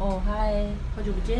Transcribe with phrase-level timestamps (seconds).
[0.00, 0.54] 哦嗨，
[0.94, 1.36] 好久不见。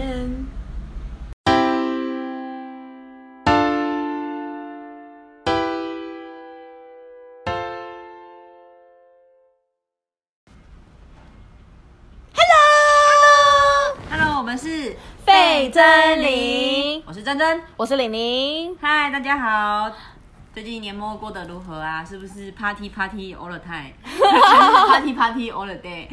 [14.11, 17.63] Hello，我们是费真玲，我是珍珍。
[17.77, 18.77] 我是玲玲。
[18.81, 20.18] 嗨，大家好。
[20.55, 22.05] 最近年末过得如何啊？
[22.05, 26.09] 是不是 party party all the time？party party all the day？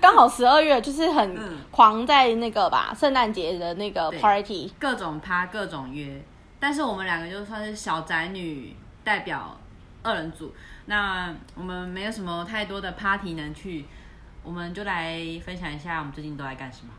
[0.00, 4.72] 刚好十二月就是很嗯狂在那个吧，圣诞节的那个 party。
[4.78, 6.22] 各种趴，各种约。
[6.60, 9.58] 但是我们两个就算是小宅女代表
[10.04, 10.54] 二人组，
[10.86, 13.84] 那我们没有什么太多的 party 能去，
[14.44, 16.92] 我们就来分享一下我们最近都在干什么。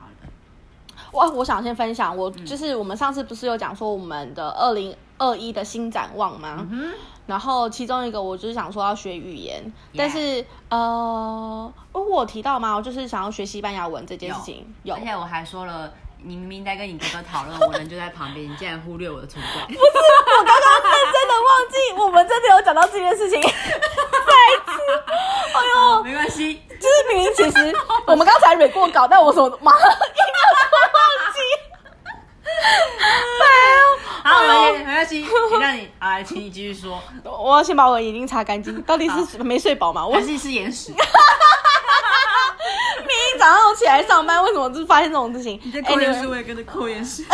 [1.13, 6.67] 哇，我想先分享，我嗯就是我们上次不是有讲说我们的二零二一的新展望吗？
[6.69, 6.91] 嗯
[7.25, 9.63] 然后其中一个我就是想说要学语言
[9.95, 12.75] 但是呃，哦我有提到吗？
[12.75, 14.99] 我就是想要学西班牙文这件事情有而。
[15.01, 15.89] 且我还说了，
[16.25, 19.49] 你明明在跟你哥哥讨论，我人就在旁边，你竟然忽略我的存在。
[19.67, 23.41] 不是我刚刚认真的忘记，我们真的有讲到这件事情。
[23.41, 24.71] 再一次，
[25.53, 27.75] 哎呦，没关系，就是明明其实
[28.07, 29.95] 我们刚才蕊过稿，但我怎么马上一秒
[30.71, 31.39] 都忘记？
[34.23, 35.91] 好，没没关系，原谅你。
[35.99, 37.01] 好，来，请你继续说。
[37.25, 40.05] 我要先把我眼睛擦干净，到底是没睡饱吗？
[40.05, 40.93] 我明还是是眼屎？
[43.43, 45.59] 明早上起来上班，为什么就发现这种事情？
[45.63, 47.25] 你在扣眼屎，我也跟着扣眼屎。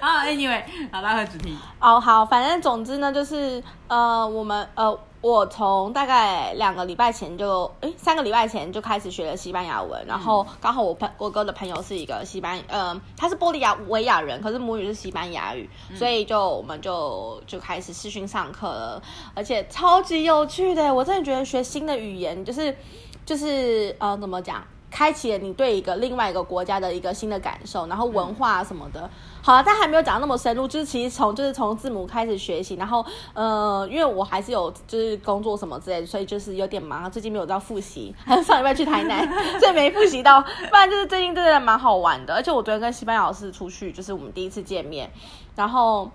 [0.00, 1.56] 啊， Anyway，好，拉回主题。
[1.80, 19.00] 哦，好，反正总之呢，就是呃，我们呃，我从大概两个礼拜前就，诶，三个礼拜前就开始学了西班牙文，然后刚好我朋我哥的朋友是一个西班，呃，他是玻利亚维亚人，可是母语是西班牙语，所以就我们就就开始视讯上课了，
[19.34, 22.76] 而且超级有趣的，我真的觉得学新的语言就是
[23.24, 24.62] 就是呃，怎么讲？
[24.90, 29.10] 开启了你对一个另外一个国家的一个新的感受，然后文化什么的。
[29.42, 39.28] 好了，但还没有讲那么深入，就是其实从就是从字母开始学习，然后呃，因为我还是有就是工作什么之类的，所以就是有点忙，最近没有到复习，还有上礼拜去台南，
[39.58, 40.40] 所以没复习到。
[40.40, 45.10] 不然就是最近真的蛮好玩的，而且我昨天跟西班牙老师出去，就是我们第一次见面，
[45.56, 46.08] 然后。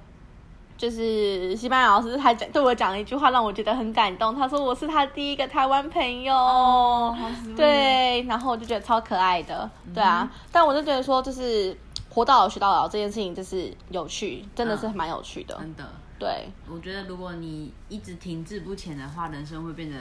[0.80, 4.34] 就是西班牙老师还讲对我讲了一句话，让我觉得很感动。
[4.34, 7.14] 他说我是他第一个台湾朋友，哦
[7.58, 10.32] 对，然后我就觉得超可爱的，对啊。
[10.54, 11.78] 但我就觉得说，就是
[12.10, 15.58] 活到老学到老这件事情，就是有趣，真的是蛮有趣的。
[15.60, 15.84] 真的，
[16.18, 19.98] 对，我觉得如果你一直停滞不前的话，人生会变得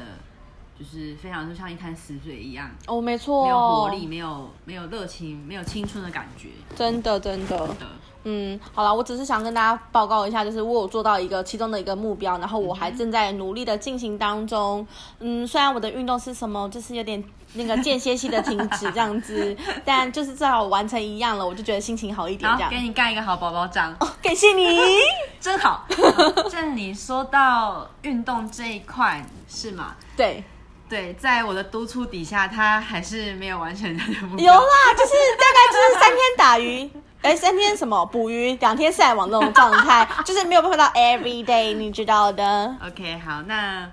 [0.79, 6.51] 就是非常就像一滩死水一样，哦，没错，没有活力，，没有没有热情，没有青春的感觉。
[6.77, 7.59] 真的真的。
[7.67, 7.87] 的，
[8.31, 14.87] 嗯，好了，我只是想跟大家报告一下，就是我有做到一个其中的一个目标，然后我还正在努力的进行当中。
[15.21, 17.25] 嗯，虽然我的运动是什么，就是有点
[17.55, 22.71] 那个间歇性的停止这样子， 但就是至少我完成一样了，我就觉得心情好一点这样。
[22.71, 24.79] 给你盖一个好宝宝章， 感谢你。
[25.41, 25.87] 真好。
[26.51, 29.95] 像你说到运动这一块是吗？
[30.15, 30.45] 对，
[30.87, 34.53] 对，在我的督促底下，他还是没有完成他的目标。
[34.53, 36.91] 有啦，就是大概就是三天打鱼。
[37.29, 42.75] 哎，三天什么捕鱼，两天晒网那种状态， 就是没有办法到 every day，你知道的。
[42.83, 43.87] OK，好，那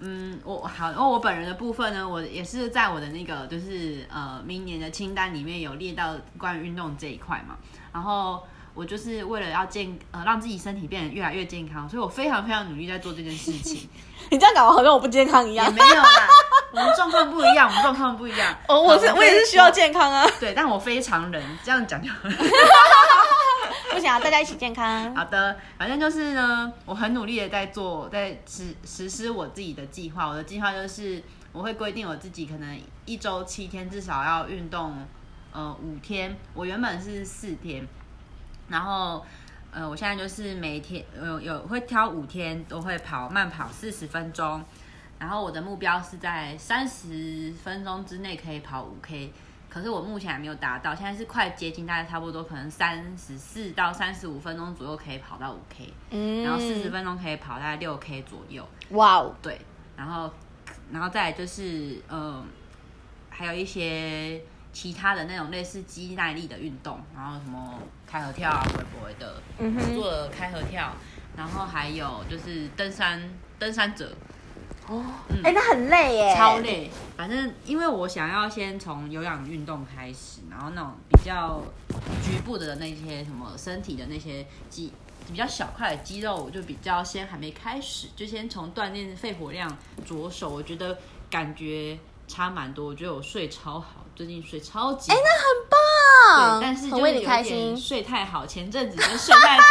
[0.00, 7.56] 嗯，我好，因为我本人的部分呢，我也是在我的那个就是呃明年的清单里面有列到关于运动这一块嘛，
[7.90, 8.42] 然后。
[8.78, 13.88] 我就是为了要健呃让自己身体变得越来越健康，所以我非常非常努力在做这件事情。
[14.30, 15.88] 你这样搞好像我不健康一样也样。
[15.88, 16.28] 没有啦，
[16.70, 18.56] 我们状况不一样，我们状况不一样。
[18.68, 20.24] 哦，我是我也是需要健康啊。
[20.38, 22.08] 对，但我非常人，这样讲就。
[23.90, 24.86] 不行啊，大家一起健康。
[25.12, 30.28] 好的，反正就是呢，我很努力的在做，在实实施我自己的计划。
[30.28, 35.04] 我的计划就是，我会规定我自己可能一周七天至少要运动，
[35.52, 36.36] 呃，五天。
[36.54, 37.84] 我原本是四天，
[38.68, 39.24] 然后
[39.70, 44.64] 呃，我现在就是每天有有会挑五天都会跑慢跑四十分钟，
[45.18, 49.32] 然后我的目标是在三十分钟之内可以跑五 K。
[49.70, 59.60] 可是我目前还没有达到，现在是快接近，大概差不多可能三十四到三十五分钟左右可以跑到五 K，、嗯然后四十分钟可以跑大概六 K 左右，哇哦，对，
[59.94, 60.32] 然后
[60.90, 62.42] 然后再来就是呃，
[63.28, 64.40] 还有一些
[64.80, 70.94] 其他的那种类似肌耐力的运动，然后什么开合跳啊、微博的，嗯哼，做了开合跳，
[71.36, 73.20] 然后还有就是登山
[73.58, 74.14] 登山者，
[74.86, 75.04] 哦，
[75.42, 76.58] 哎、那很累耶，超。
[76.58, 76.88] 累。
[77.16, 81.60] 反正因为我想要先从有氧运动开始，然后那种比较
[82.22, 84.92] 局部的那些什么身体的那些肌
[85.28, 89.76] 比较小块的肌肉，我就比较先还没开始，就先从锻炼肺活量
[90.06, 90.48] 着手。
[90.48, 90.96] 我觉得
[91.28, 91.98] 感觉
[92.28, 92.86] 差蛮多。
[92.86, 95.10] 我觉得我睡超好，最近睡超级。
[95.10, 96.60] 哎，那很棒。
[96.60, 97.56] 对，但是就是有开心。
[97.56, 99.64] 点睡太好，前阵子就睡太久，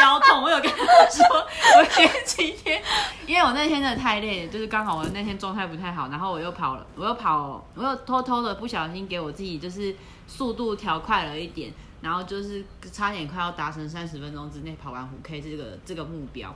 [0.00, 0.42] 腰痛。
[0.42, 0.76] 我有跟他
[1.10, 1.46] 说，
[1.78, 2.82] 我前几天，
[3.26, 9.94] 因为我那天真的太累了，就是刚好我那天状态不太好，然后我又跑了，我又跑，我又偷偷的不小心给我自己就是
[10.28, 16.54] 速度调快了一点，然后就是差点快要达成三十分钟之内跑完五 K 这个这个目标。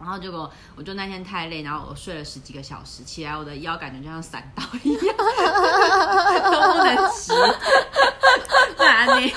[0.00, 5.14] 然后结果我就那天太累，然后我睡了十几个小时，起来我的腰感觉就像闪刀一样，
[6.42, 7.34] 都不能直。
[8.78, 9.36] 那你超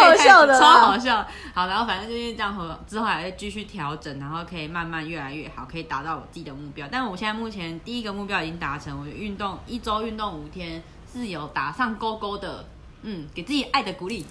[0.00, 1.26] 搞笑的超好笑。
[1.52, 6.86] 好，然后反正就是这样和之后还会继续调整，然后可以慢慢越来越好，可以达到我自己的目标。
[6.88, 10.80] 但我现在目前第一个目标已经达成，我运动一周运动五天
[11.12, 12.64] 是有打上勾勾的，
[13.02, 14.24] 嗯，给自己爱的鼓励。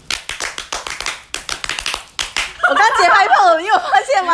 [2.69, 4.33] 我刚节拍炮了，你有发现吗？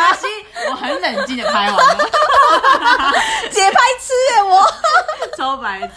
[0.70, 2.08] 我很冷静的拍完了，
[3.50, 4.66] 节拍吃哎，我
[5.36, 5.94] 超白痴。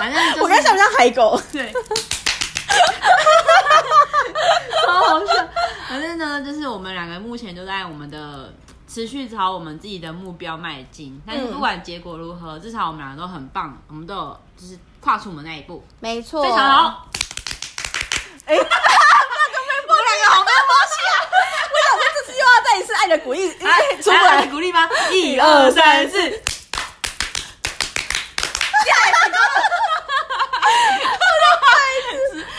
[0.00, 1.40] 反正就是我刚想不像海狗。
[1.52, 1.70] 对，
[4.86, 5.34] 超好笑。
[5.88, 8.52] 反正呢，就是我们两个目前都在我们的
[8.88, 11.20] 持续朝我们自己的目标迈进。
[11.26, 16.58] 但是不管结果如何，至少我们两个都很棒，我们都有就是跨出我们那一步，没错，非常。
[16.58, 17.08] 好
[18.48, 18.60] 个没
[19.86, 21.14] 默两个好没默契啊！
[21.28, 22.40] 我想说这次又
[23.16, 24.88] 鼓励，来，出不来来鼓励吗？
[25.12, 26.18] 一二三四，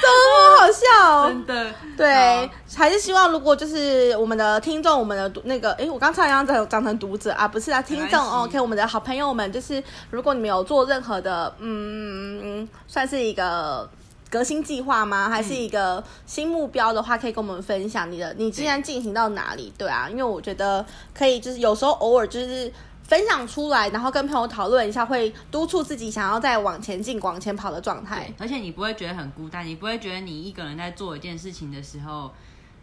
[0.02, 1.28] 怎么好笑哦？
[1.28, 2.16] 真的对
[2.48, 13.90] 好，还是希望如果就是我们的听众，我们的读那个，哎，我刚才要讲讲成读者啊，不是啊，听众，OK，我们的好朋友们，就是如果你们有做任何的，嗯，算是一个。
[14.30, 15.30] 革新计划吗？
[15.30, 19.74] 还是一个新目标的话，可以跟我们分享你的，你既然进行到哪里？
[19.78, 22.72] 对啊，因为我觉得可以，就是有时候偶尔就是
[23.04, 28.32] 分享出来，然后跟朋友讨论一下，会督促自己想要再往前进、往前跑的状态。
[28.38, 32.32] 而且你不会觉得很孤单，你不会觉得你一个人在做一件事情的时候，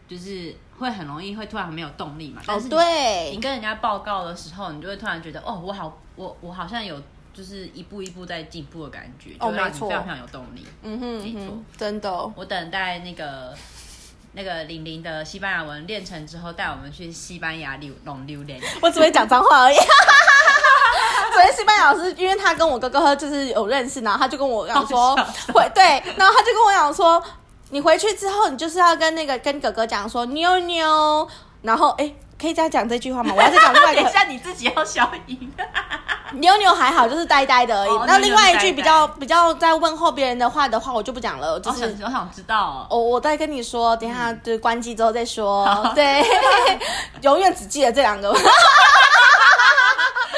[0.09, 2.43] 就是会很容易会突然没有动力嘛。
[2.45, 7.01] 但哦，对你，跟人家报告的时候，你就会突然觉得，哦，我好，我我好像有
[7.37, 10.67] 就是一步一步在进步的感觉，哦没错你非常非常有动力。
[10.83, 12.33] 嗯哼没错真的哦。
[12.35, 13.55] 我等待那个
[14.33, 18.61] 那个玲玲的西班牙文练成之后，带我们去西班牙溜弄溜连。
[18.81, 19.77] 我只会讲脏话而已。
[21.33, 25.15] 昨天西班牙老师，因为他跟我哥哥就是有认识，然后他就跟我讲说
[25.53, 25.85] 会对，
[26.17, 27.23] 然后他就跟我讲说，
[27.69, 31.29] 你回去之后，你就是要跟那个跟哥哥讲说妞妞，
[31.61, 32.11] 然后哎，
[32.41, 33.35] 可以再讲这句话吗？
[33.37, 35.53] 我要再讲另外一个等一下你自己要消音。
[36.35, 38.05] 妞妞还好，就是呆呆的而已哦。
[38.07, 42.97] 那、另外一句比较比较在问候别人的话的话，我就不讲了，就我是想我想知道哦。
[42.97, 45.67] 我我再跟你说，等一下就是关机之后再说。
[45.95, 46.25] 对，
[47.23, 48.35] 永远只记得这两个。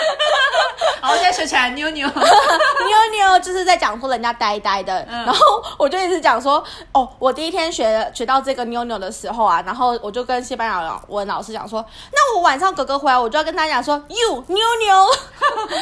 [1.00, 2.06] 好，现在学起来，妞妞。
[2.10, 5.24] 妞妞就是在讲说人家呆呆的，嗯。
[5.24, 6.62] 然后我就一直讲说，
[6.92, 15.06] 哦，我第一天学学到这个妞妞的时候啊，然后我就跟西班牙文老师讲说，那我晚上哥哥回来，我就要跟他讲说， you 妞妞，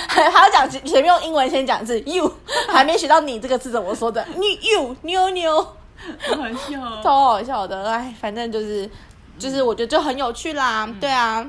[0.09, 2.31] 还还要讲前前面用英文先讲是 you，
[2.69, 7.01] 还没学到你这个字怎么说的，你 you 妞妞，好好笑哦。
[7.03, 8.89] 超好笑的，哎，反正就是
[9.39, 11.47] 就是我觉得就很有趣啦，对啊。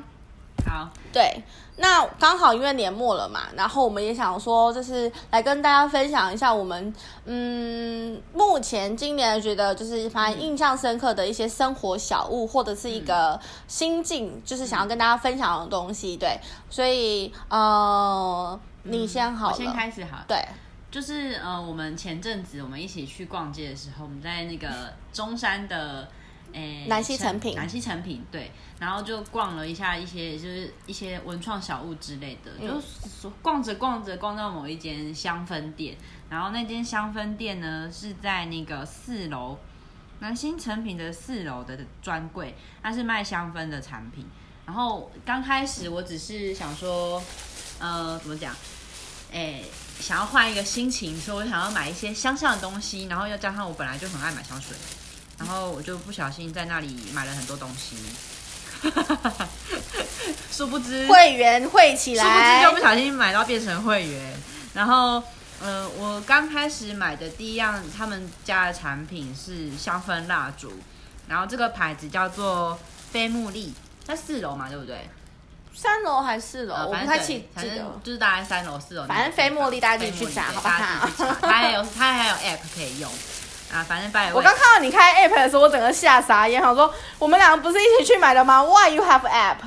[0.66, 1.44] 好，对，
[1.80, 6.94] 那刚好因为年末了嘛，然后我们也想说，就是来跟大家分享一下我们
[7.26, 16.18] 嗯，目前今年觉得就是反正印象深刻的一些生活小物，或者是一个心境，就是想要跟大家分享的东西。
[16.18, 20.26] 对，所以呃，你先好了，我先开始好了。
[20.28, 20.44] 对，
[20.90, 24.68] 就是呃，我们前阵子我们一起去逛街的时候，我们在那个
[25.14, 26.08] 中山的
[26.54, 35.96] 诶南西成品南西成品对，然后就逛了一下一些就是一些文创小物之类的，嗯就是逛着逛着逛到某一间香氛店，
[36.30, 39.58] 然后那间香氛店呢是在那个四楼。
[40.20, 44.26] 南新成品的四楼的专柜，它是卖香氛的产品。
[44.66, 47.22] 然后刚开始我只是想说，
[47.78, 48.52] 呃，怎么讲？
[49.32, 49.62] 哎，
[50.00, 54.76] 想要换一个心情，所以我想要买一些香香的东西，然后又加上我本来就很爱买香水，
[55.38, 57.98] 然后我就不小心在那里买了很多东西，
[60.52, 64.34] 殊不知 会员会起来殊不知来就不，小心买到变成会员，
[64.74, 65.24] 然后。
[65.60, 70.72] 呃，我刚开始买的第一样他们家的产品是香氛蜡烛，
[71.28, 72.78] 然后这个牌子叫做
[73.12, 73.74] 飞木利，
[74.06, 75.10] 在四楼嘛，对不对？
[75.74, 76.76] 三楼还是四楼？
[76.76, 78.00] 呃，我反正对不太记反正记得。
[78.04, 79.08] 就是大概三楼、四楼。
[79.08, 83.12] 反正飞茉莉大家自己去查好不好它还有 它还有 app 可以用。
[83.74, 89.58] 啊，反正拜我刚看到你开 app 的时候，我整个吓傻眼，想说我们两个不是一起去买的吗？Why you have app？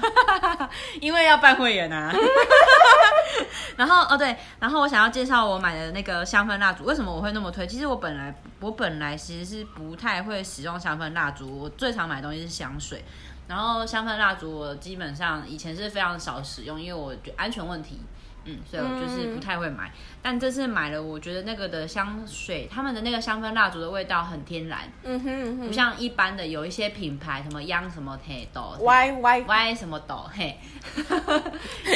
[1.00, 2.12] 因为要办会员啊。
[3.76, 7.66] 然后哦对，然后我想要介绍我买的那个香氛蜡烛，为什么我会那么推？
[7.66, 13.04] 其实我本来我本来其实是不太会使用香氛蜡烛，我最常买的东西是香水。
[13.48, 18.00] 然后香氛蜡烛我基本上以前是非常少使用，因为我觉得安全问题，
[18.44, 19.92] 嗯，所以我就是不太会买。
[20.22, 30.58] 但这次买了，我觉得那个的香水，他们的那个香氛蜡烛的味道很天然，嗯哼嗯哼不像一般的有一些品牌什么央什么黑豆 Why？Y 什么豆嘿，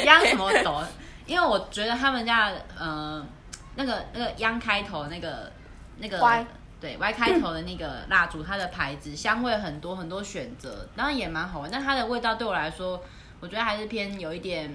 [0.05, 0.83] 央什么豆，
[1.27, 3.27] 因为我觉得他们家呃
[3.77, 5.51] 那个那个央开头那个
[5.99, 6.47] 那个 Y
[6.81, 13.03] 对 Y 开头的那个蜡烛，它的牌子香味很多很多选择，然后也蛮好闻，但它的味道对我来说，
[13.41, 14.71] 我觉得还是偏有一点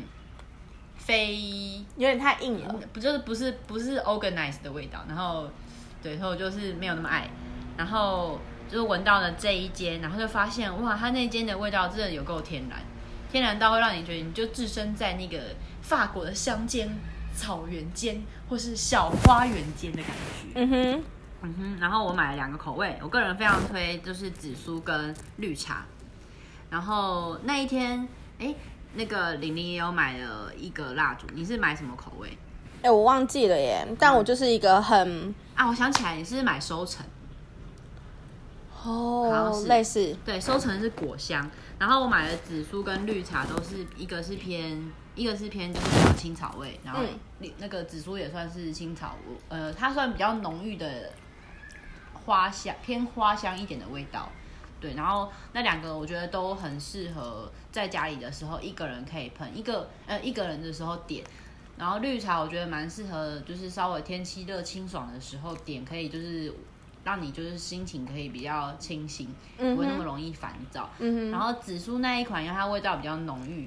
[1.09, 2.75] 非有点太硬了。
[2.93, 5.49] 不就是不是不是 organized 的味道，然后
[6.03, 7.27] 对，所以我就是没有那么爱，
[7.75, 8.39] 然后
[8.69, 12.79] 就是闻到了这一间，然后就发现哇，它那间的味道真的有够天然，
[13.31, 15.39] 天然到会让你觉得你就置身在那个
[15.81, 16.95] 法国的乡间、
[17.35, 20.51] 草原间或是小花园间的感觉。
[20.53, 21.03] 嗯哼，
[21.41, 25.83] 嗯哼，然后我买了两个口味，我个人非常推就是紫苏跟绿茶。
[26.69, 28.53] 然后那一天，哎，
[28.93, 32.37] 那个玲玲也有买了一个蜡烛，你是买什么口味？
[32.81, 37.05] 哎、我忘记了耶，但我就是一个很啊，我想起来，你是买收成，
[38.83, 41.49] 哦类似，对，收成是果香。
[41.77, 47.01] 然后我买的紫苏跟绿茶都是一个是偏，一个是偏就是比较青草味，然后
[47.39, 51.11] 嗯那个紫苏也算是青草味，呃，它算比较浓郁的
[52.13, 54.29] 花香，偏花香一点的味道。
[54.79, 61.23] 对，然后那两个我觉得都很适合在家里的时候一个人可以喷，一个呃一个人的时候点。
[61.77, 66.53] 然后绿茶我觉得蛮适合，就是稍微天气热清爽的时候点，可以就是
[67.05, 70.89] 让你就是心情可以比较清新，嗯不会那么，容易烦躁。
[71.31, 73.65] 然后紫苏那一款，因为它味道比较浓郁，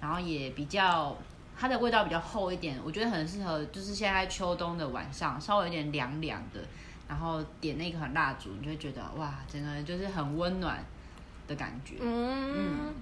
[0.00, 1.16] 然后也比较
[1.58, 6.60] 它的味道比较厚一点，我觉得很适合就是现在秋冬的晚上，稍微有点凉凉的，
[7.08, 10.84] 然后点那款蜡烛，你就会觉得哇，整个人就是很温暖
[11.46, 11.94] 的感觉。
[12.00, 12.94] 嗯，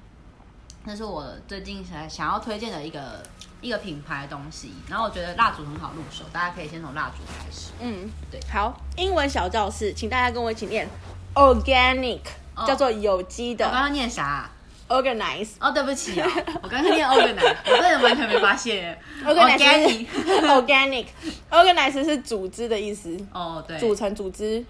[0.84, 3.20] 那是我最近想想要推荐的一个
[3.60, 7.72] 一个品牌的东西，然后我觉得蜡烛很好入手，大家可以先从蜡烛开始。
[7.80, 8.40] 嗯，对。
[8.48, 10.88] 好，英文小教室，请大家跟我一起念。
[11.34, 12.20] Organic，、
[12.54, 12.64] 哦。
[12.64, 13.66] 叫做有机的。
[13.66, 14.50] 我刚刚念啥啊、
[14.88, 15.50] organize。
[15.60, 16.30] 哦，对不起哦，
[16.62, 18.98] 我刚刚念 organize， 我真的完全没发现。
[19.24, 20.06] organize
[20.46, 24.64] organic，organize 是组织的意思，哦，对，组成组织。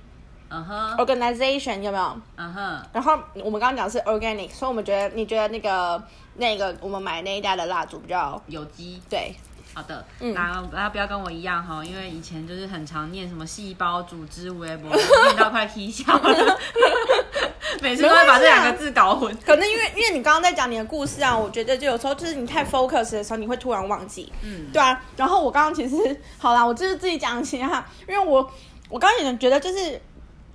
[0.48, 2.20] 嗯哼，organization 有没有？
[2.36, 6.00] 嗯哼，然后我们刚刚讲是 organic，所以我们觉得你觉得那个
[6.36, 9.02] 那个我们买那一家的蜡烛比较有机。
[9.10, 9.34] 对，
[9.74, 10.32] 好的，嗯。
[10.34, 16.58] 那大家不要跟我一样哈，因为以前就是很常念什么细胞、组织、微博，念到快 啼笑了，
[17.82, 19.36] 每次都会把这两个字搞混。
[19.44, 24.32] 可能因为因为你刚刚在讲你的故事啊，我觉得就有时候就是你太 focus 的时候，你会突然忘记。
[24.42, 28.48] 嗯，对啊，然后我刚刚其实好啦，我就是自己讲起哈，因为我
[28.88, 30.00] 我刚刚也觉得就是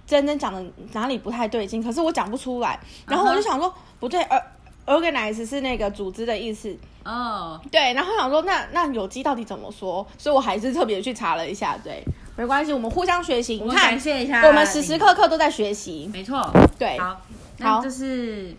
[0.06, 0.64] 真真讲的
[0.94, 4.38] 哪里不太对劲，可是我讲不出来，然后我就想说、不对，呃
[4.86, 6.76] ，organize 是那个组织的意思，
[7.06, 12.04] 哦，对，然后想说那那有机到底怎么说，所以我还是特别去查了一下，对，
[12.38, 16.42] 没关系，我们互相学习，我们你看感谢一下，我们时时刻刻都在学习，没错，
[16.80, 17.22] 对，好，
[17.58, 18.54] 那就是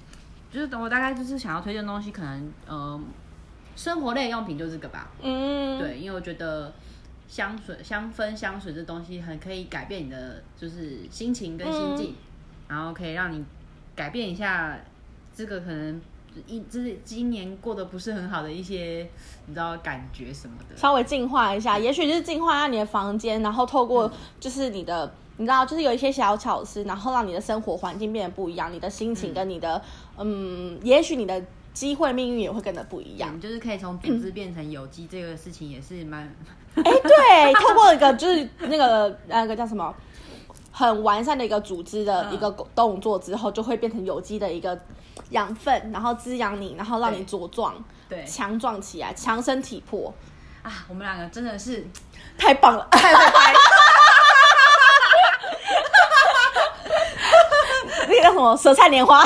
[0.52, 3.00] 就是等我大概就是想要推荐的东西，可能呃，
[3.74, 6.72] 生活类用品就这个吧，嗯，对，因为我觉得
[7.26, 12.14] 香水、香氛、香水这东西很可以改变你的就是心情跟心境，
[12.68, 13.42] 然后可以让你
[13.96, 14.78] 改变一下
[15.34, 16.00] 这个可能
[16.46, 19.08] 一就是今年过得不是很好的一些
[19.46, 20.76] 你知道感觉什么的。
[20.76, 24.10] 稍微净化一下，也许就是净化一下你的房间，然后透过
[24.40, 29.80] 就是你的，你知道，就是有一些小巧思，然后让你的生活环境变得不一样，你的心情跟你的，
[30.18, 33.34] 嗯，也许你的机会命运也会跟着不一样。
[33.34, 36.30] 你就是可以从组织变成有机，这个事情也是蛮
[36.74, 39.94] 哎、对，透过一个就是那个那个叫什么，
[40.72, 44.76] 很完善的一个组织的嗯一个动作之后，就会变成有机的一个
[45.30, 47.74] 养分，然后滋养你，然后让你茁壮、
[48.08, 50.12] 对强壮起来，强身体魄，
[50.62, 51.86] 啊，我们两个真的是
[52.38, 52.88] 太棒了！
[52.90, 53.52] 太会拍。
[58.08, 59.22] 那个叫什么舌灿莲花。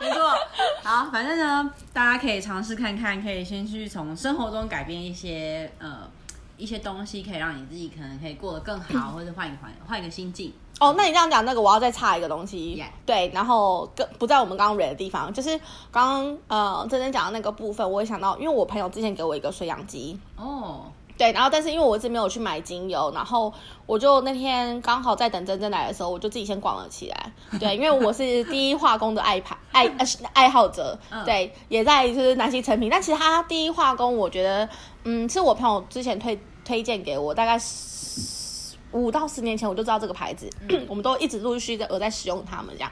[0.00, 0.34] 没错，
[0.82, 6.08] 好，反正呢，大家可以尝试看看，可以先去从生活中改变一些呃
[6.56, 10.52] 一些东西，可以让你自己可能可以过得更好， 或者换一换换一个心境。
[10.80, 15.56] 哦，那你这样讲，那个我要再插一个东西对，然后跟不在我们刚刚 read 的地方，就是
[15.92, 23.52] 刚刚呃真真讲的那个部分，我也想到，因为我朋友之前给我一个水养机，哦，对，然后但是因为我一直没有去买精油，然后
[23.86, 27.32] 我就那天刚好在等珍珍来的时候，我就自己先逛了起来。
[27.60, 32.90] 对，因为我是第一化工的爱牌爱呃爱好者，对，也在就是拿些成品。
[32.90, 34.68] 但其实它第一化工，我觉得
[35.04, 40.50] 嗯，是我朋友之前推推荐给我，大概十五到十年前我就知道这个牌子，
[40.88, 42.90] 我们都一直陆续的有在使用它们这样。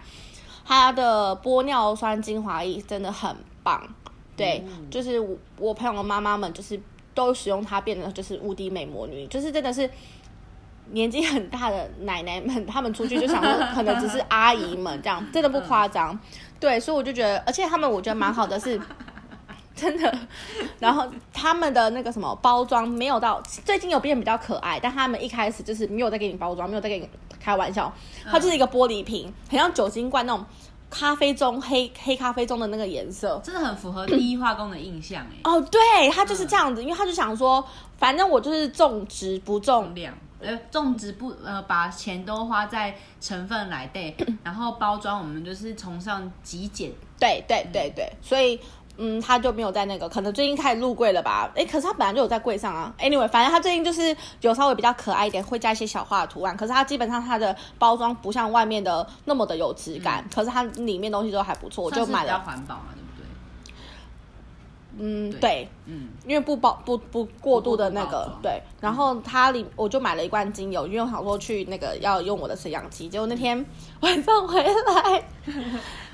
[0.65, 3.85] 它的玻尿酸精华液真的很棒，
[4.37, 6.81] 对，就是我我朋友的妈妈们就是。
[7.15, 9.89] 都使用它变得就是无敌美魔女，就是真的是
[10.91, 16.19] 年纪很大的奶奶们，他们出去就想说可能只是阿姨们这样，真的不夸张。
[16.59, 18.81] 对，所以我就觉得，而且他们我觉得蛮好的，是
[19.75, 20.19] 真的。
[20.79, 27.09] 然后他们的那个什么包装没有到，最近有变比较可爱，但他们一开始就是没有在给你包装，没有在给你
[27.41, 27.93] 开玩笑，
[28.31, 30.45] 它就是一个玻璃瓶，很像酒精罐那种。
[30.93, 35.41] 咖啡中黑黑咖啡中的那个颜色，真的很符合第一化工的印象哎。
[35.43, 35.81] 哦，对，
[36.11, 48.61] 他就是这样子，因为他就想说，反正我就是种植不重量，呃，种植不呃，把钱都花在成分来对， 然后包装我们就是崇尚极简，对对对对，所以。
[48.97, 51.51] 嗯，他就没有在那个，可能最近开始入柜了吧？
[51.57, 52.93] 哎，可是他本来就有在柜上啊。
[52.99, 56.57] Anyway，反正他最近就是有稍微比较可爱一点，会加一些小花的图案。
[56.57, 62.45] 可是他基本上他的包装不像外面的那么的有质感，可是它里面东西都还不错，我就买了。
[64.99, 68.63] 嗯，对，嗯，因为不包不不过度的那个，对。
[68.81, 73.65] 然后它里我就买了一罐精油，因为我想说去那个要用我的水氧机，结果那天
[74.01, 75.23] 晚上回来。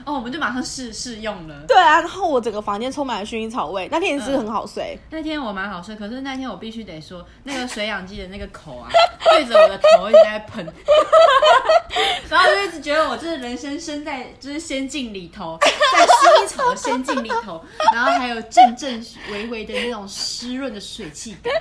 [0.05, 1.65] 哦，我们就马上试试用了。
[1.67, 3.89] 对啊，然后我整个房间充满了薰衣草味。
[3.91, 4.99] 那天也是很好睡。
[5.11, 8.89] 那天我蛮好睡，可是那天我必须得说，那个水氧机的那个口啊，
[9.31, 10.65] 对着我的头一直在喷，
[12.31, 18.41] 然后就一直觉得我就是人生生在就是仙境里头，在薰衣草的仙境里头，然后还有
[18.77, 21.53] 阵阵微微的那种湿润的水汽感，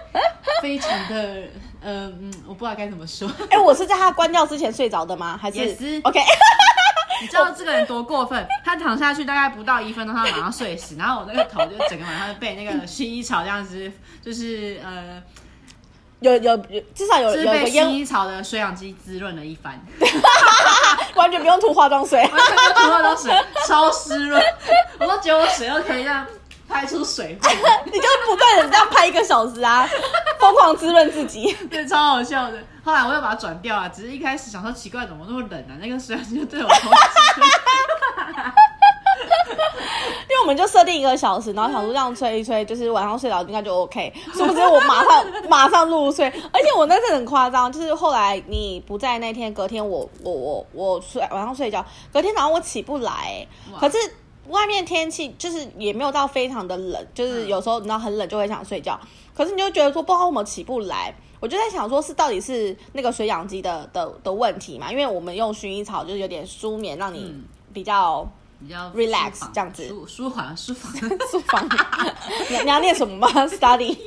[0.62, 1.44] 非常的
[1.82, 3.30] 嗯，我不知道该怎么说。
[3.50, 5.38] 哎，我是在他关掉之前睡着的吗？
[5.42, 5.60] 还是
[6.04, 6.20] OK？
[7.20, 8.48] 你知道这个人多过分？
[8.64, 10.96] 他躺下去大概不到一分钟，他马上睡死。
[10.98, 13.92] 然后我那个头就整个晚上被那个薰衣草这样子，
[14.24, 15.22] 就是呃，
[16.20, 16.56] 有有
[16.94, 19.84] 至少有有被薰衣草的水氧机滋润了一番，
[21.16, 23.34] 完全不用涂化妆水，完全不用涂化妆水，
[23.68, 24.40] 超湿润。
[25.00, 26.24] 我都觉得我水都可以让。
[26.68, 27.38] 拍出水，
[27.86, 29.88] 你就不断的这样拍一个小时啊，
[30.40, 32.58] 疯狂滋润自己， 对，超好笑的。
[32.84, 35.76] 后来我又把它转掉啊，只是一开始想说奇怪，怎么那么冷啊？
[35.82, 36.90] 那个水就对我头，
[40.30, 44.14] 因为我们就设定一个小时，然后想说这样吹一吹，就是晚上睡着应该就 OK。
[44.34, 46.28] 殊不知我马上马上入睡？
[46.54, 53.46] 而且我那次很夸张，就是后来你不在那天，隔天我我我我睡晚上睡觉，隔天早上我起不来，
[53.80, 53.98] 可是。
[54.50, 59.00] 外面天气就是也没有到非常的冷，就是有时候你知道很冷就会想睡觉，
[59.36, 64.92] 可是你就觉得说不知道为什么起不来，我就在想说是到底是那个水氧机的的的问题嘛？
[64.92, 67.34] 因为我们用薰衣草就是有点舒眠，让你
[67.74, 68.28] 比较
[68.60, 70.94] 比较 relax 这样子，舒舒缓舒缓
[71.32, 71.68] 舒缓。
[72.50, 73.98] 你你要念什么吗？Study，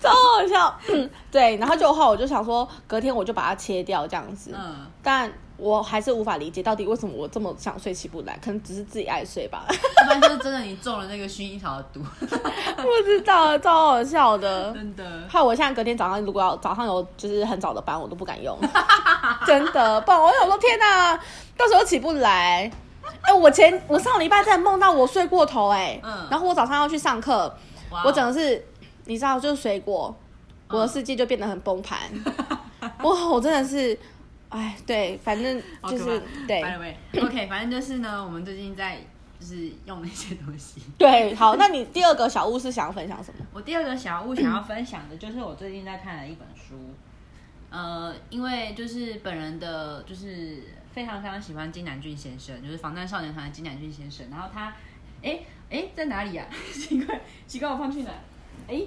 [0.00, 0.78] 超好笑。
[1.30, 5.32] 对，然后就后我就想说隔天我就把它切掉这样子，嗯，但。
[5.60, 9.66] 我还是无法理解到底为什么我这么想睡起不来，可能只是自己爱睡吧。
[9.68, 12.00] 不然就是真的你中了那个薰衣草的毒。
[12.20, 14.72] 不知道，超好笑的。
[14.72, 15.04] 真的。
[15.28, 18.58] 害我现在隔天早上如果要早上有就是很早的班，我都不敢用。
[19.46, 21.14] 真的，不然我想说天哪，
[21.56, 22.70] 到时候起不来。
[23.22, 27.54] 哎，我前我上礼拜在梦到我睡过头哎，嗯，然后我早上要去上课，
[28.04, 28.64] 我整的是
[29.04, 30.14] 你知道就是水果，
[30.68, 31.98] 我的世界就变得很崩盘。
[33.02, 33.98] 哇，我真的是。
[34.50, 36.60] 哎，对，反正就是对，
[37.22, 38.98] OK，反正就是呢，我们最近在
[39.38, 40.82] 就是用那些东西。
[40.98, 43.46] 对，好，那你第二个小物是想要分享什么？
[43.52, 46.74] 我第二个小物想要分享的就是我最近在看的一本书，
[47.70, 54.26] 呃，因为就是本人的，就是非常非常喜欢金南俊先生，就是防弹少年团的金南俊先生。
[54.30, 54.74] 然后他，
[55.22, 56.44] 哎哎，在哪里呀？
[56.74, 58.10] 奇怪，奇怪，我放去哪？
[58.66, 58.82] 哎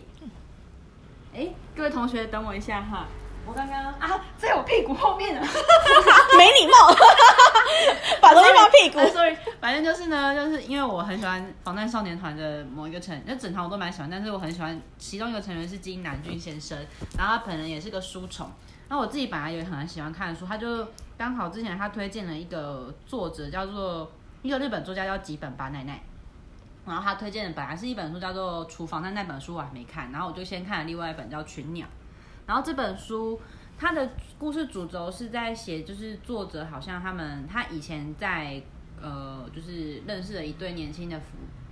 [1.34, 3.08] 哎，各位同学，等我一下哈。
[3.45, 5.41] 我刚刚啊，在我屁股后面呢，
[6.38, 6.73] 没礼貌，
[8.21, 8.99] 把东西放屁股。
[9.13, 16.77] Sorry，反正就是呢，就是因为我很喜欢防弹少年团的某一个成，那整团我都蛮喜欢，但是我很喜欢其中一个成员是金南俊先生，
[17.17, 18.49] 然后他本人也是个书虫。
[18.88, 24.10] 那我自己本来也很喜欢看书，他就刚好之前他推荐了一个作者叫做
[24.41, 25.99] 一个日本作家叫吉本八奈奈，
[26.86, 31.86] 然后他推荐的本来是一本书叫做《厨房》，但那本书我还没看，然后我就先看了另外一本叫《群鸟》。
[32.45, 33.39] 然后这本书，
[33.77, 38.62] 它的故事主轴是在写，就是作者好像他们他以前在
[39.01, 41.25] 呃，就是认识了一对年轻的夫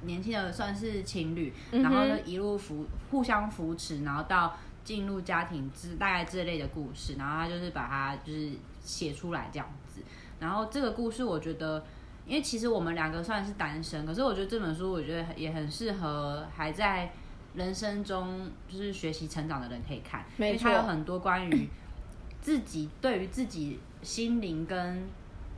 [0.03, 8.49] 年轻的算是情侣，嗯然后就一路扶互相扶持，然后到进入家庭之大概这类的故事，然后他就是把它就是
[8.81, 10.01] 写出来这样子。
[10.39, 11.85] 然后这个故事我觉得，
[12.25, 17.13] 因为其实我们两个算是单身，可是我觉得这本书我觉得也很适合还在
[17.53, 21.69] 人生中就是学习成长的人可以看，因没为它有很多关于
[22.41, 25.07] 自己对于自己心灵跟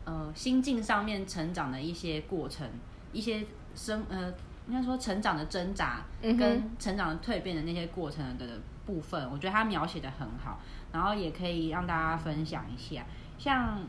[0.05, 2.67] 呃心境上面成长的一些过程，
[3.11, 4.33] 一些生呃
[4.67, 10.59] 应该说成长的挣扎跟成长的蜕变的那些过程的部分，我觉得他描写的很好，
[10.91, 13.05] 然后也可以让大家分享一下，
[13.37, 13.79] 像。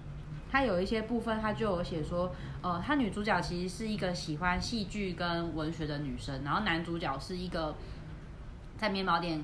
[0.51, 7.75] 他有一些部分，他就有写说，呃，他女主角其实是一个喜欢戏剧跟文学的女生，然后男主角是一个
[8.85, 9.43] 在面包店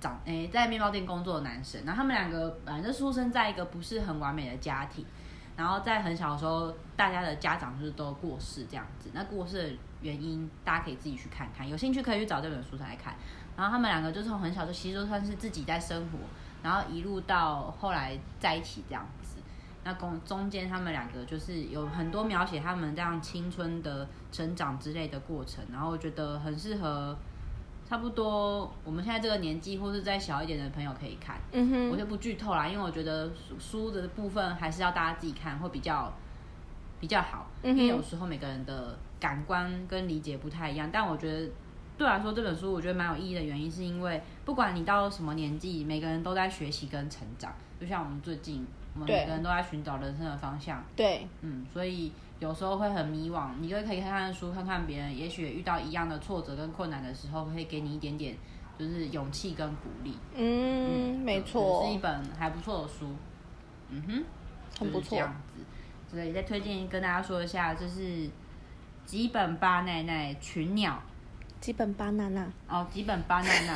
[0.00, 5.04] 长，诶、在面包店工作的男生，然后他们两个反正出生在一个不是很完美的家庭，
[5.54, 9.10] 然后在很小的时候，大家的家长就是都过世这样子。
[9.12, 13.14] 那过世的原因，大家可以自己去看看，有兴趣可以去找这本书上来看。
[13.54, 16.18] 然后他们两个就从很小就其实就算是自己在生活，
[16.62, 19.36] 然后一路到后来在一起这样子。
[19.84, 27.14] 那中中间他们两个就是有很多描写他们这样青春的成长之类的过程，然后我觉得很适合
[27.92, 31.38] 差不多我们现在这个年纪或是再小一点的朋友可以看。
[31.52, 36.10] 嗯哼，我就不剧透啦，因为我觉得书书的部分还是要大家自己看会比较
[36.98, 40.88] 比较好，嗯哼因为有时候每个人的感官跟理解不太一样。
[40.90, 41.50] 但我觉得
[41.98, 47.52] 对我来说这本书我觉得蛮有意义的原因，是因为不管你到什么年纪，每个人都在学习跟成长。
[47.78, 52.10] 就像我们最近，我们每个人都在寻找人生的方向，对，嗯，所以
[52.42, 53.50] 有时候会很迷惘。
[53.60, 58.36] 你就可以看看书，看看别人，也许遇到一样的挫折跟困难的时候，会给你一点点
[58.76, 60.16] 就是勇气跟鼓励。
[60.34, 63.14] 嗯，没错是一，本还不错的书。
[63.90, 64.24] 嗯哼，
[64.80, 65.62] 很不错就是这样子。
[66.10, 68.28] 所以再推荐跟大家说一下，就是
[69.06, 71.00] 吉本巴奈奈群鸟
[71.60, 73.74] 吉本巴娜娜，哦，吉本巴奈奈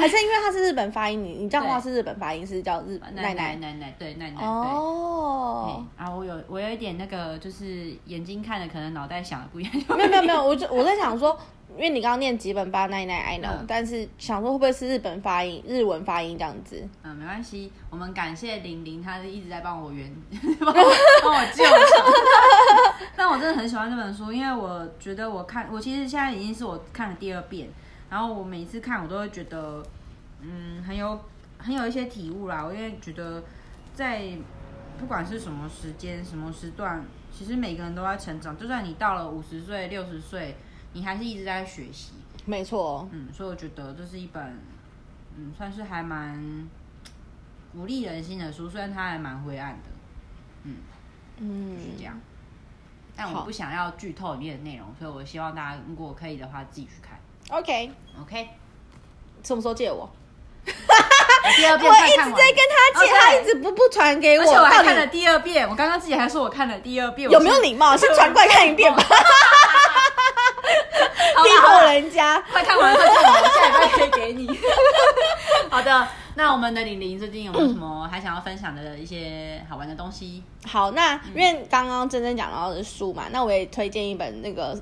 [0.00, 4.46] 还是因为它是日本发音，你你这样话对是日本发音，是叫日本 奶奶奶奶对奈奈对。
[4.46, 5.64] 哦，
[5.98, 9.72] 嘿啊，我有我有一点那个，就是眼睛看的，可能脑袋想的不一样。
[9.96, 11.38] 没有没有没有，我就 我在想说，
[11.76, 16.86] 因为你刚刚念几本巴奈奈 I know，、嗯但是想说会不会是日本发音、日文发音这样子？
[17.02, 20.10] 嗯，没关系，我们感谢玲玲，她是一直在帮我圆，
[20.58, 20.90] 帮 我
[21.22, 22.12] 帮我救场。
[23.14, 27.68] 但我真的很喜欢这本书，因为我觉得我看，我其实现在已经是我看了第二遍，
[28.12, 29.82] 然后我每次看我都会觉得，
[30.42, 31.18] 嗯，很有
[31.56, 32.62] 很有一些体悟啦。
[32.62, 33.42] 我因为觉得
[33.94, 34.36] 在
[34.98, 40.56] 不管是什么时间、什么时段，其实每个人都在成长，就算你到了五十岁、六十岁，
[40.92, 42.12] 你还是一直在学习。
[42.44, 44.58] 没错，嗯，所以我觉得这是一本，
[45.38, 46.68] 嗯，算是还蛮
[47.72, 49.88] 鼓励人心的书，虽然它还蛮灰暗的，
[50.64, 50.76] 嗯
[51.38, 52.20] 嗯是，这样。
[53.16, 57.18] 但我不想要剧透里面的内容，所以我希望大家如果可以的话，自己去看。
[57.50, 58.48] OK，OK，
[59.42, 60.08] 什么时候借我？
[60.64, 60.70] 我
[61.56, 65.68] 第二我遍我一直在跟他借 OK 他一直不不传给而且我还看了第二遍。
[65.68, 67.96] 我刚刚自己还说我看了第二遍，有没有礼貌？
[67.96, 69.02] 先传过来看一遍吧，
[71.34, 72.40] 好逼迫啦好啦人家。
[72.52, 74.48] 快看完了，快看完我，下礼拜可以给你。
[75.68, 80.44] 好的，那我们的玲玲最近有没有什么还想要分享的一些好玩的东西？
[80.66, 84.80] 好，那嗯因为刚刚真真讲到的是书嘛，那我也推荐一本那个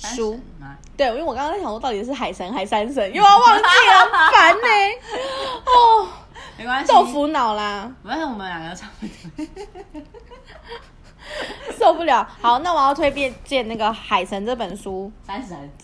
[0.00, 0.40] 书。
[0.58, 0.76] 吗？
[0.96, 4.66] 对，因为我刚刚在想说，到底是海神还山神，又要忘记了，烦呢、
[5.64, 6.06] 哦，
[6.58, 9.14] 没关系，豆腐脑啦，反正我们两个差不多。
[11.78, 12.26] 受不了。
[12.40, 15.56] 好，那我要推荐荐那个《海神》这本书，三神，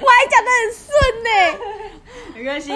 [0.00, 0.90] 我还讲的很顺
[1.22, 1.30] 呢、
[2.34, 2.72] 没关系。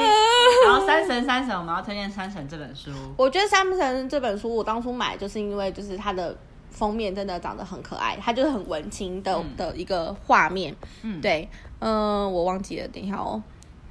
[0.64, 2.90] 然后三神三神，我们要推荐三神这本书。
[3.16, 6.36] 我觉得《三神》这本书，我当初买就是因为就是它的
[6.76, 10.76] 封面真的长得很可爱，它就是很文青的、嗯的一个画面。
[11.00, 13.42] 嗯，对，嗯、我忘记了，等一下哦，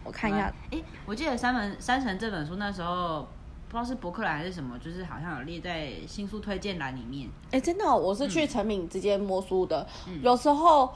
[0.03, 0.53] 我看一下。
[0.69, 3.27] 哎，我记得三门三神这本书那时候
[3.67, 7.27] 不知道是博客来还是什么，就是好像有列在新书推荐栏里面。
[7.49, 9.87] 哎、真的哦、我是去成品直接摸书的，
[10.21, 10.93] 有时候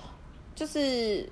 [0.53, 1.27] 就是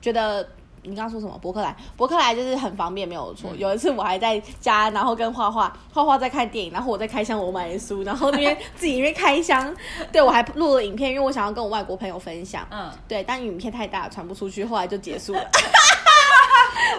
[0.00, 0.48] 觉得。
[0.86, 1.36] 你刚刚说什么？
[1.38, 3.50] 博客来，博客来就是很方便，没有错。
[3.56, 9.74] 有一次我还在家，然后跟画画，画画在看电影，然后我在开箱我买的书，然后那边自己那边开箱。
[10.12, 12.66] 对我还录了影片，因为我想要跟我外国朋友分享。
[12.70, 15.50] 嗯，对，但影片太大，传不出去，后来就结束了。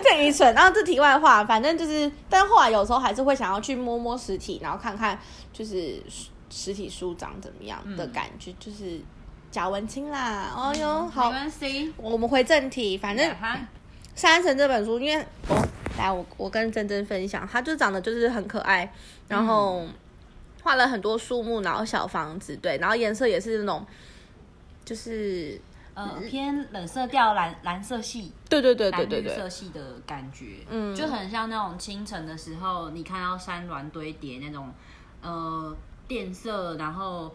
[0.04, 0.54] 这愚蠢。
[0.54, 5.18] 然后这题外话，反正就是，但后来有时候还是会想要去摸摸实体，然后看看
[5.54, 9.00] 就是实实体书长怎么样的感觉，就是
[9.52, 10.52] 贾文清啦。
[10.56, 11.94] 哦哟，没好，关系。
[11.98, 13.56] 我们回正题，反正哈，
[14.18, 15.66] 《山神》这本书，因为我
[15.98, 18.92] 来我我跟珍珍分享，它就长得就是很可爱，
[19.30, 19.88] 然后。
[20.64, 23.86] 画了很多树木，然后小房子，对，然后颜色也是那种，
[24.84, 25.58] 就是
[25.94, 34.70] 呃偏冷色调蓝蓝色系，对对对对蓝绿对对，色系的感觉，嗯就很像那种清晨的时候，你看到山峦堆叠那种，
[35.22, 35.74] 呃，
[36.10, 37.34] 靛色，然后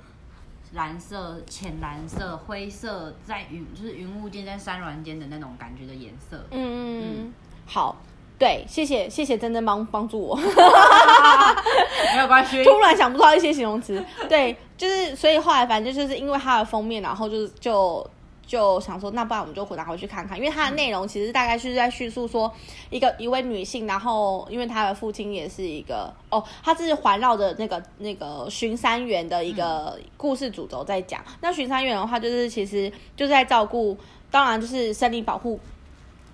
[0.72, 6.44] 蓝色、浅蓝色、灰色，在云就是云雾间，在山峦间的那种感觉的颜色。
[6.50, 7.34] 嗯嗯嗯，
[7.66, 7.96] 好，
[8.38, 10.34] 对，谢谢谢谢珍珍帮帮助我。
[12.14, 18.06] 没有关系，突然想不到一些形容词，对，就是所以后来反正就是因为它的封面，然后就是就
[18.46, 22.52] 就想说，那不然我们就拿回去看看，因为它的内容其实大概是在叙述说
[22.90, 31.24] 一个一位女性，然后因为她的父亲也是一个哦，她是环绕着那个那个巡山员的一个故事主轴在讲。
[31.40, 33.96] 那巡山员的话，就是其实就是在照顾，
[34.30, 35.58] 当然就是森林保护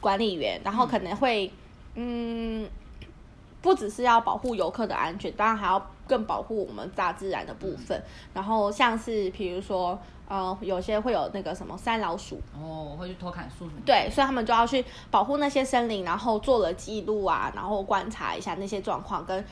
[0.01, 1.51] 管理员，然后可能会
[1.95, 2.69] 嗯
[3.61, 8.03] 不只是要保护游客的安全，当然还要更保护我们大自然的部分。
[8.33, 13.81] 然后像是比如说，呃，有些会有那个什么山老鼠，哦，我会去偷砍树什么。
[13.87, 19.43] 对，所以他们就要去保护那些森林，然后做了记录啊，然后观察一下那些状况，跟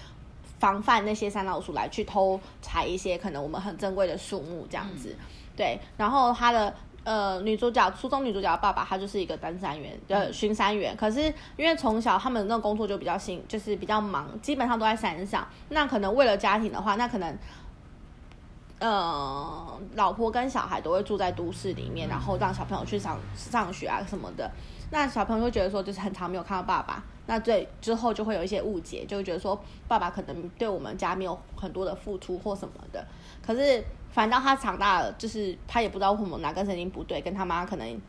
[0.58, 5.16] 防范那些山老鼠来去偷采一些可能我们很珍贵的树木这样子。
[5.56, 10.94] 对，然后他的呃女主角，初中女主角的爸爸，他就是一个登山员，呃巡山员。
[10.94, 11.22] 可是
[11.56, 15.48] 因为从小他们那个工作就比较辛，就是比较忙，基本上都在山上。
[15.70, 17.34] 那可能为了家庭的话，那可能
[18.78, 24.50] 呃，老婆跟小孩都会住在都市里面，然后让小朋友去上上学啊什么的。
[24.90, 29.58] 那小朋友会觉得说，就是很长没有看到爸爸，那最之后就会有一些误解，就会觉得说
[29.88, 33.04] 爸爸可能对我们家没有很多的付出或什么的。
[33.44, 38.00] 可是反倒他长大了，就是他也不知道为什么哪根神经不对，跟他妈可能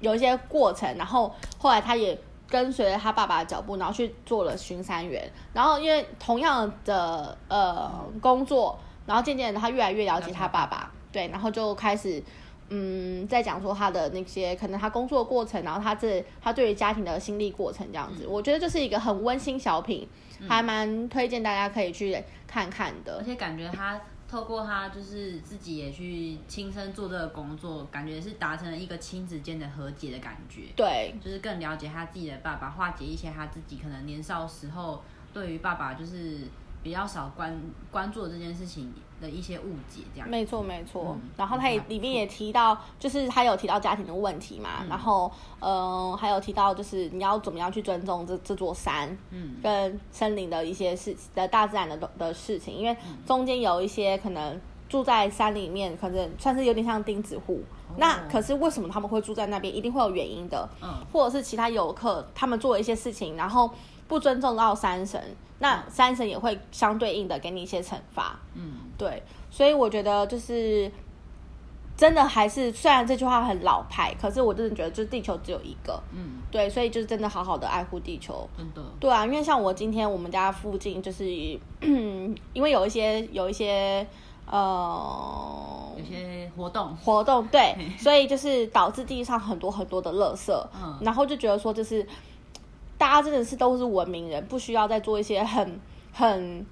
[0.00, 5.30] 有一些过程，然后后来他也跟随了他爸爸的脚步，然后去做了巡山员。
[5.54, 12.22] 然后因为同样的呃工作，然后渐渐的他越来越了解他爸爸，对，然后就开始
[12.68, 20.06] 嗯在讲说他的那些可能他工作过程，然后他这他对于家庭的心力过程这样子，我觉得这是一个很温馨小品，
[20.46, 23.16] 还蛮推荐大家可以去看看的。
[23.16, 23.24] 而。
[23.24, 30.64] 且感觉他透过他就是自己也去亲身做这个工作，感觉是达成了一个亲子间的和解的感觉。
[30.76, 36.40] 对，就是更了解他自己的爸爸，化解一些他自己可能年少时候对于爸爸就是
[36.82, 37.60] 比较少关
[37.90, 40.28] 关注这件事情的一些误解，这样。
[40.28, 41.16] 没错没错。
[41.16, 57.60] 嗯然后他也里面也提到，就是他有提到家庭的问题嘛，嗯然后呃还有提到就是你要怎么样去尊重这这座山，嗯跟森林的一些事的大自然的的事情，因为嗯中间有一些可能住在山里面，可能算是有点像钉子户。
[57.96, 59.74] 那可是为什么他们会住在那边？
[59.74, 63.70] 一定会有原因的，嗯或者是其他游客他们做了一些事情，然后
[64.08, 65.22] 不尊重到山神，
[65.58, 68.38] 那山神也会相对应的给你一些惩罚。
[68.54, 70.90] 嗯，对，所以我觉得就是
[71.96, 78.48] 真的还是，虽然这句话很老派，可是我真的觉得就是地球只有一个，嗯，对，所以就是真的好好的爱护地球。
[78.56, 78.82] 真的。
[78.98, 81.24] 对啊，因为像我今天我们家附近就是，
[81.82, 84.06] 因为有一些有一些
[84.46, 90.96] 呃有些活动，活动，对，所以就是导致地上很多很多的垃圾，嗯。
[91.02, 92.06] 然后就觉得说就是
[92.98, 95.80] 大家真的是都是文明人，不需要再做一些很
[96.12, 96.66] 很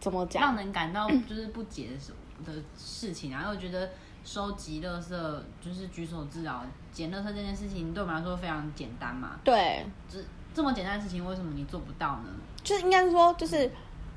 [0.00, 0.42] 怎么讲？
[0.42, 2.12] 让人感到就是不解的事
[2.44, 3.88] 的事情啊，然后我觉得
[4.24, 5.08] 收集垃圾
[5.64, 10.18] 就是举手之劳，捡垃圾这件事情对我们来说非常简单嘛，对，这
[10.52, 12.30] 这么简单的事情，为什么你做不到呢？
[12.62, 13.70] 就是应该是说，就是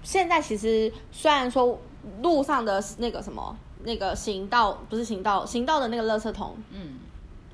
[0.03, 1.79] 现在其实虽然说
[2.21, 6.99] 路上的那个什么那个行道不是行道，行道的那个垃圾桶，嗯，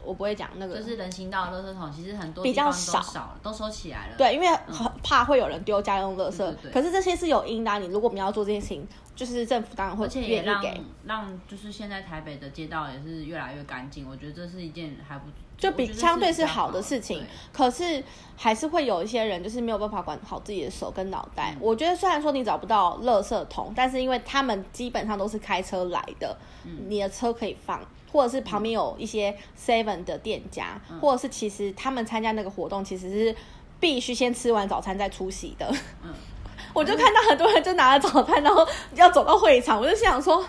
[0.03, 15.25] 我不会讲那个，就是人行道的垃圾桶，其实很多比较少都收起来了。，对，因为很怕会有人丢家用垃圾，对对对可是这些是有因的啊、你如果我们要做这件事情，就是政府当然会愿意让给，让就是现在台北的街道也是越来越干净，我觉得这是一件还不
[15.57, 17.23] 就比相对是好的事情。
[17.53, 18.03] 可是
[18.35, 21.53] 还是会有一些人就是没有办法管好自己的手跟脑袋。
[21.55, 26.35] 嗯我觉得虽然说你找不到垃圾桶，但是因为他们基本上都是开车来的，
[26.65, 27.79] 嗯你的车可以放。
[28.11, 33.35] 或者是旁边有一些 Seven 的店家，嗯或者是其实他们参加那个活动，其实是
[33.79, 35.73] 必须先吃完早餐再出席的。
[36.03, 36.13] 嗯，
[36.73, 40.45] 我就看到很多人就拿了早餐，然后要走到会场，我就心想说，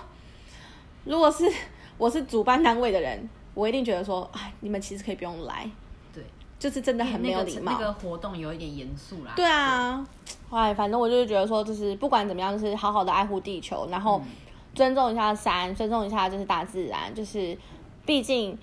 [1.04, 1.50] 如果是
[1.98, 5.70] 我是主办单位的人，我一定觉得说，哎，你们其实可以不用来，
[6.12, 6.24] 对，
[6.58, 7.72] 就是真的很没有礼貌。
[7.72, 9.32] 那个活动有一点严肃啦。
[9.36, 10.04] 对啊，
[10.50, 14.20] 哎，反正我就是觉得说，就是不管怎么样，就是好好的爱护地球，然后
[14.74, 17.56] 尊重一下山，尊重一下就是大自然，就是
[18.06, 18.58] 毕竟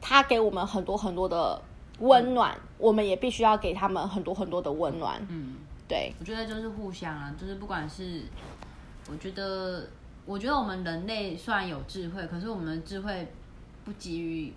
[0.00, 1.60] 它给我们很多很多的
[2.00, 5.20] 温暖，我们也必须要给他们很多很多的温暖。
[5.28, 5.56] 嗯，
[5.88, 8.22] 对，我觉得就是互相啊，就是不管是
[9.10, 9.88] 我觉得，
[10.26, 13.26] 我觉得我们人类虽然有智慧，可是我们的智慧
[13.84, 14.52] 不给予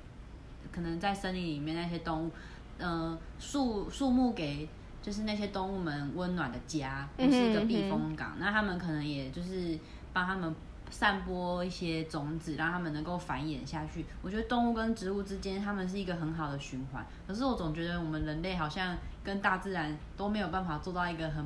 [0.71, 2.31] 可能在森林里面那些动物，
[2.77, 4.67] 呃，树树木给
[5.01, 8.35] 就是那些动物们温暖的家，不是一个避风港。
[8.37, 9.79] 那他们可能也就是
[10.13, 10.53] 帮他们
[10.91, 14.05] 散播一些种子，让他们能够繁衍下去。
[14.21, 17.03] 我觉得动物跟植物之间，它们是一个很好的循环。
[17.25, 21.43] 可是我总觉得我们人类好像跟大自然都没有办法做到一个很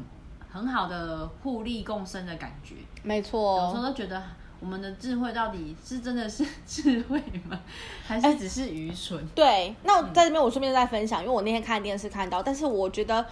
[0.52, 2.76] 很好的互利共生的感觉。
[3.04, 4.22] 没错有时候，都觉得
[4.60, 7.60] 我们的智慧到底是真的是 智慧吗？
[8.06, 9.24] 还是只是愚蠢？
[9.36, 9.76] 对。
[9.84, 13.26] 那我在这边我顺便再分享，因为我那天看电视看到，但是我觉得。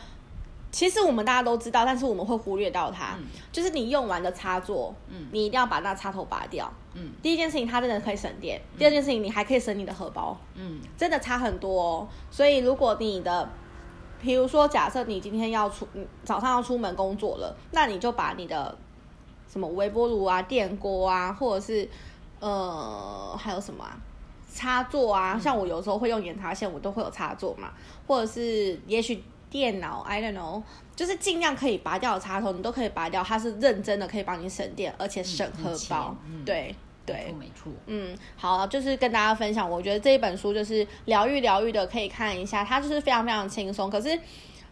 [0.73, 6.69] 其实我们大家都知道，但是我们会忽略到它，嗯就是你用完的插座，嗯你一定要把那插头拔掉。
[6.95, 10.35] 嗯第一件事情，它真的可以省电；第二件事情，你还可以省你的荷包。
[10.55, 12.07] 嗯真的差很多哦。
[12.31, 13.47] 所以如果你的，
[14.19, 18.75] 比如说假设你今天要出，嗯早上要出门工作了，那你就把你的
[19.47, 21.87] 什么微波炉啊、电锅啊，或者是
[22.39, 23.95] 呃还有什么啊？
[24.51, 27.71] 插座啊，像我有时候会用延插线，我都会有插座嘛，
[28.07, 30.63] 或者是也许电脑，I don't know，
[30.95, 43.91] 就是尽量可以拔掉的插头，你都可以拔掉，它是认真的可以帮你省电，而且省荷包，嗯对对没错，嗯，好，就是跟大家分享，我觉得这一本书就是疗愈疗愈的，可以看一下，它就是非常非常轻松。
[43.91, 44.19] 可是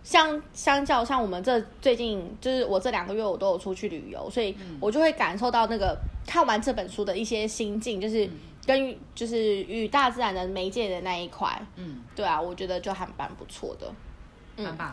[0.01, 8.27] 相相较像我们这最近，就是我这两个月我都有出去旅游，所以我就会感受到那个看完这本书的一些心境，就是
[8.65, 13.93] 跟就是与大自然的媒介的那一块，嗯，对啊，我觉得就还蛮不错的。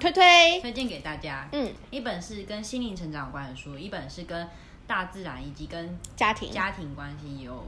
[0.00, 1.48] 推推，推荐给大家。
[1.52, 4.48] 嗯，一本是跟心灵成长有关的书，一本是跟
[4.87, 7.64] 大自然以及跟家庭家庭关系有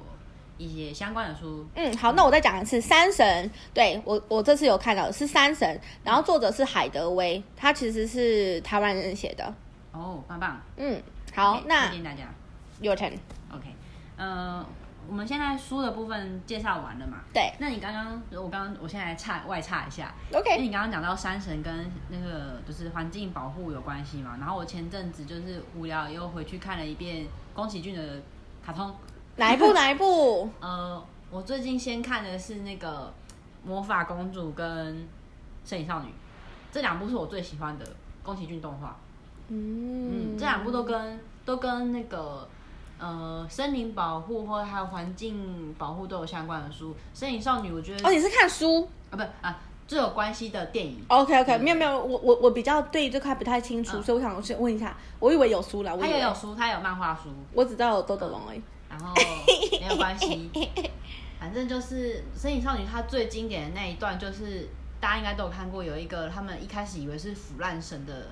[0.56, 1.66] 一些相关的书。
[1.74, 5.68] 嗯，好，那我再讲一次，《山神》对我我这次有看到的是《山神》，
[6.04, 9.54] 然后作者是海德威，他其实是台湾人写的。
[9.92, 10.60] 哦，棒棒。
[10.76, 11.02] 嗯，
[11.34, 12.24] 好那推荐大家。
[12.80, 13.12] your turn。
[13.52, 13.66] OK，
[14.16, 14.64] 呃，
[15.10, 17.16] 我们现在书的部分介绍完了嘛？
[17.34, 17.52] 对。
[17.58, 28.22] 那你刚刚，我刚刚，我现在来岔外岔一下，因为，OK，你刚刚讲到山神跟那个就是环境保护有关系嘛，然后我前阵子就是无聊又回去看了一遍宫崎骏的
[28.64, 28.94] 卡通，
[29.34, 29.72] 哪一部？
[29.74, 30.48] 哪一部？
[30.60, 33.12] 呃，我最近先看的是那个
[33.64, 35.08] 魔法公主跟
[35.64, 36.14] 摄影少女，
[36.70, 37.84] 这两部是我最喜欢的
[38.22, 38.96] 宫崎骏动画。
[39.48, 42.48] 嗯，嗯这两部都跟都跟那个
[43.00, 46.94] 呃森林保护或者还有环境保护都有相关的书。
[47.14, 49.58] 摄影少女我觉得、哦，你是看书啊不啊
[49.88, 58.62] 最有关系的电影，？OK OK，嗯没有没有，我我我比较对这块不太清楚，嗯所以我想先问一下，我以为有书了，我以为它也有书，它有漫画书，我只知道有豆豆龙而已。
[58.90, 59.14] 然后
[59.80, 60.50] 没有关系，
[61.38, 64.68] 反正就是《身影少女》她最经典的那一段，就是
[65.00, 68.26] 大家应该都有看过，有一个他们一开始以为是腐烂神的，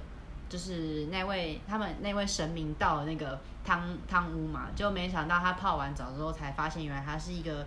[0.49, 7.67] 就是那位他们那位神明到了那个汤汤屋嘛，就没想到他泡完澡之后才发现，原来他是一个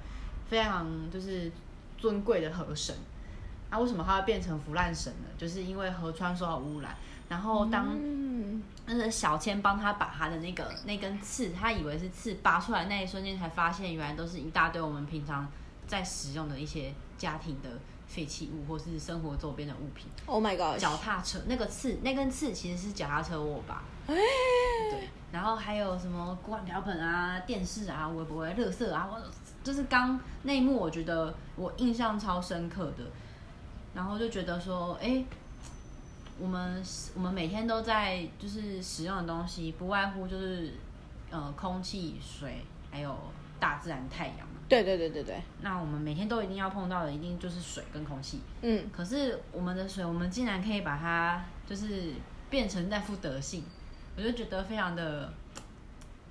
[0.49, 1.51] 非常就是
[1.97, 2.95] 尊贵的河神。
[3.69, 5.29] 那、为什么他会变成腐烂神呢？
[5.37, 6.93] 就是因为河川受到污染，
[7.29, 15.49] 然后当嗯，那个小千帮他把他的那个那根刺，他以为是刺拔出来那一瞬间，才发现原来都是一大堆我们平常
[15.87, 17.69] 在使用的一些家庭的
[18.11, 20.07] 废弃物或是生活周边的物品。
[20.25, 23.81] Oh my god，脚踏车那个刺，那根刺其实是脚踏车握把。
[24.05, 29.21] 对，然后还有什么锅碗瓢盆啊、电视啊、微波炉、垃圾啊，我
[29.63, 33.05] 就是刚那一幕，我觉得我印象超深刻的。
[33.93, 35.23] 然后就觉得说，哎，
[36.37, 36.83] 我们
[37.15, 40.73] 我们每天都在就是使用的东西，不外乎就是
[41.29, 43.17] 呃空气、水，还有
[43.59, 44.50] 大自然太阳嘛。
[44.71, 48.39] 对对对对对，那我们每天都一定要碰到的，一定就是水跟空气。
[48.61, 52.13] 嗯，可是我们的水，我们竟然可以把它就是
[52.49, 53.65] 变成那副德性，
[54.15, 55.33] 我就觉得非常的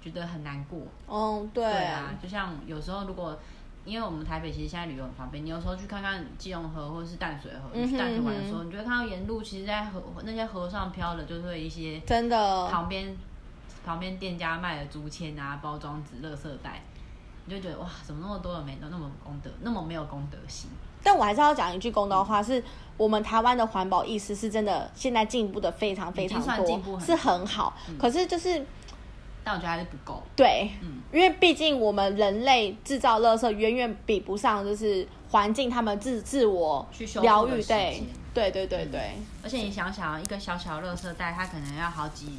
[0.01, 0.81] 觉得很难过。
[1.07, 3.39] 哦对对啊，就像有时候如果
[3.85, 13.15] 因为我们台北其实现在旅游很方便，你有时候去看看基隆河或者是淡水河，去淡水玩的时候，你就会看到沿路其实，在河那些河上漂的，就是会一些真的，旁边
[13.85, 16.83] 旁边店家卖的竹签啊、包装纸、垃圾袋，
[17.47, 20.71] 你就觉得哇，怎么那么多人没那么功德，那么没有公德心？
[21.03, 22.63] 但我还是要讲一句公道话，是
[22.97, 27.75] 我们台湾的环保意识是真的现在进步的非常非常多，很是很好。
[27.99, 28.65] 可是就是
[29.43, 30.23] 但我觉得还是不够。
[30.37, 42.39] 对，嗯因为毕竟我们人类制造垃圾远远比不上就是环境他们自自我去疗愈，对间对对对对，而且你想想，一个小小的垃圾袋，它可能要好几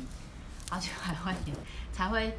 [0.69, 1.57] 好几百万年
[1.91, 2.37] 才会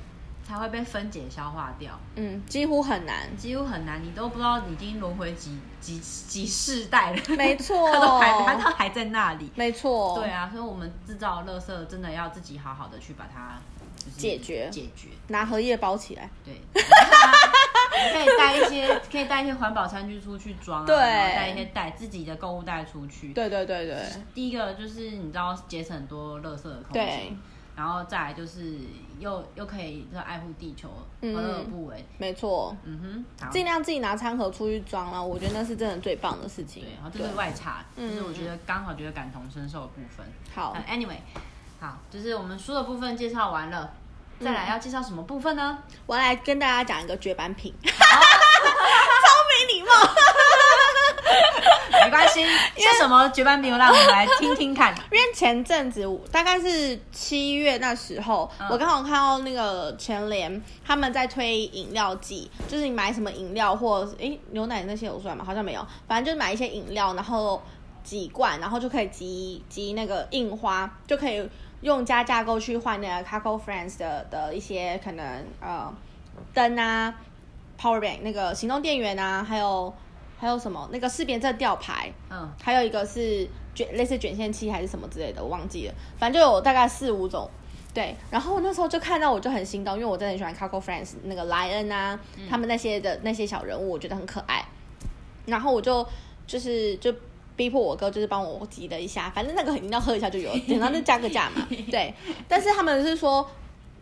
[0.52, 7.88] 才会被分解消化掉，嗯，几乎很难，几乎很难，你都不知道已经轮回几几几世代了，没错。
[7.90, 9.50] 它都还它都还在那里。
[9.54, 13.58] 没错，对啊，所以我们制造的垃圾真的要自己好好的去把它
[13.96, 14.68] 就是解决。
[14.70, 15.08] 解决。
[15.28, 16.28] 拿荷叶包起来。
[16.44, 20.96] 对，你可以带一些，可以带一些环保餐具出去装啊，对。
[20.96, 23.32] 然后带一些袋自己的购物袋出去。
[23.32, 24.04] 对对对对。
[24.34, 27.06] 第一个就是你知道节省很多垃圾的空对。
[27.06, 27.38] 间，
[27.74, 28.76] 然后再来就是
[29.22, 32.04] 又又可以这爱护地球，嗯何乐而不为？
[32.18, 36.82] 没错，嗯哼，好尽量自己拿餐盒出去装了，我觉得那是真的最棒的事情。
[36.82, 40.26] 对，然后这是外差，嗯就是我觉得刚好觉得感同身受的部分。
[40.54, 41.16] 好呃，anyway，
[41.80, 43.94] 好，就是我们书的部分介绍完了，
[44.40, 45.78] 再来要介绍什么部分呢？
[46.06, 47.94] 我要来跟大家讲一个绝版品， 超
[49.48, 49.88] 没礼貌。
[52.04, 52.44] 没关系，
[52.76, 53.76] 是什么绝版品？
[53.76, 54.94] 让我们来听听看。
[55.10, 65.44] 因为前阵子大概是七月那时候，嗯我刚好看到那个全联他们在推饮料季，就是你买什么饮料或诶牛奶那些有算吗？
[65.44, 67.62] 好像没有，反正就是买一些饮料，然后
[68.02, 71.48] 几罐，然后就可以集集那个印花，就可以
[71.82, 75.92] 用加价购去换那个 Coco Friends 的的一些可能呃
[76.54, 77.14] 灯啊、
[77.80, 79.92] Power Bank 那个行动电源啊，还有
[80.42, 87.48] 还有什么那个识别证吊牌，嗯，还有一个是卷类似卷线器还是什么之类的，我忘记了，反正就有大概四五种。
[87.94, 92.18] 对，然后那时候就看到我就很心动，因为我真的很喜欢 Coco Friends 那个莱恩啊，
[92.50, 94.66] 他们那些的那些小人物，我觉得很可爱。
[95.46, 96.04] 然后我就
[96.44, 97.14] 就是就
[97.54, 101.64] 逼迫我哥就是帮我集了一下，反正那个肯定要喝一下就有，然后就加个价嘛。
[101.88, 102.12] 对，
[102.48, 103.48] 但是他们是说。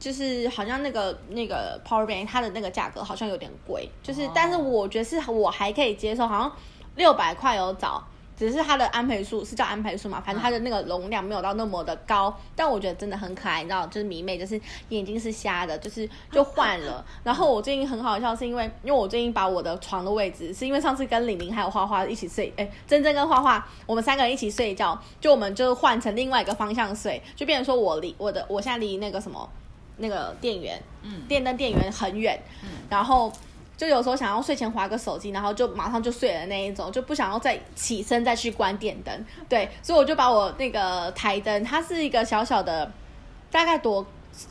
[0.00, 6.52] 就是好像那个那个 Power Bank 它的那个价格好像有点贵，就是、哦但是我觉得是我还可以接受，好像
[6.96, 8.02] 六百块有找，
[8.34, 17.04] 只是它的安培数是叫安培数嘛，反正它的那个容量没有到那么的高，但我觉得真的很可爱，你知道，就是迷妹，就是眼睛是瞎的，就是就换了。
[17.22, 29.46] 然后我最近很好笑，是因为因为我最近把我的床的位置，是因为上次跟玲玲还有花花一起睡，哎，珍珍跟花花我们三个人一起睡觉，就我们就换成另外一个方向睡，就变成说我离我的我现在离那个什么
[30.00, 33.32] 那个电源，嗯电灯电源很远，嗯然后。
[33.80, 39.24] 就有时候想要睡前划个手机，然后就马上就睡了那一种，就不想要再起身再去关电灯。
[39.48, 42.92] 对，所以我就把我那个台灯，它是一个小小的，
[43.50, 44.04] 大概多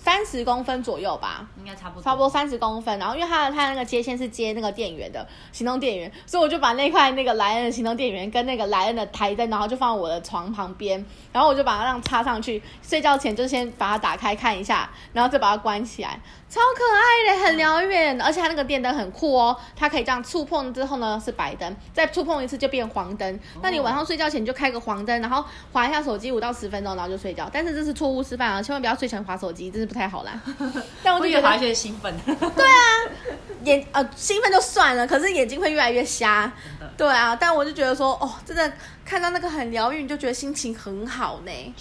[0.03, 16.19] 三十公分左右吧，应该差不多，差不多三十公分，然后因为它的它那个接线是接那个电源的行动电源，所以我就把那块那个莱恩的行动电源跟那个莱恩的台灯，然后就放在我的床旁边，然后我就把它让插上去，睡觉前就先把它打开看一下，然后再把它关起来，
[16.49, 30.37] 超可爱的，很疗愈，而且它那个电灯很酷哦， 它可以这样触碰之后呢是白灯，再触碰一次就变黄灯，那你晚上睡觉前就开个黄灯，然后划一下手机五到十分钟，然后就睡觉，但是这是错误示范啊，千万不要睡前划手机，这是不太好啦。
[31.01, 32.13] 但我就觉得我就觉得有些兴奋。
[33.63, 36.51] 眼呃兴奋就算了，可是眼睛会越来越瞎。
[36.97, 38.71] 对啊，但我就觉得说，哦，真的
[39.05, 41.75] 看到那个很疗愈，你就觉得心情很好呢。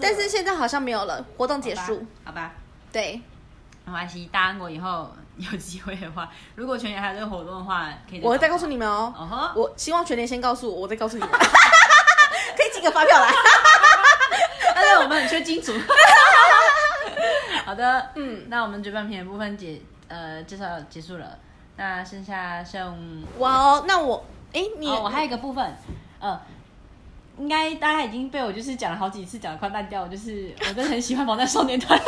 [0.00, 2.04] 但是现在好像没有了，活动结束。
[2.24, 2.52] 好吧，
[2.92, 3.20] 对，
[3.84, 4.28] 没关系。
[4.32, 9.52] 答应我以后 有机会的话，如果全年还有这个活动的话，可以我会再告诉你们哦。
[9.54, 11.30] 我希望全年先告诉我，我再告诉你们。
[11.30, 13.32] 可以寄个发票来。
[14.74, 15.72] 但是我们很缺金主。
[17.64, 21.38] 好的，嗯，那我们绝版品的部分解呃介绍结束了，
[21.76, 25.74] 那剩下剩哇哦，那我，哎，你、哦，我还有一个部分，
[26.20, 26.40] 呃，
[27.38, 31.98] 应该大家已经被我就是讲了好几次，讲的快烂掉，就是我真的很喜欢防弹少年团。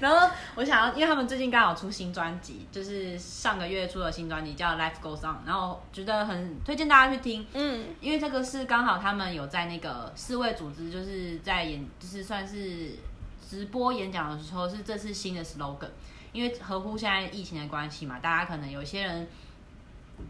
[0.00, 7.84] 然后我想要，因为他们最近刚好出新专辑，就是上个月出了新专辑叫《Life Goes On》，然后觉得很推荐大家去听，嗯。
[8.00, 12.90] 因为这个是刚好他们有在那个世卫组织，就是在演，就是算是
[13.54, 15.90] 直播演讲的时候，是这次新的 slogan。
[16.32, 19.28] 因为合乎现在疫情的关系嘛，大家可能有些人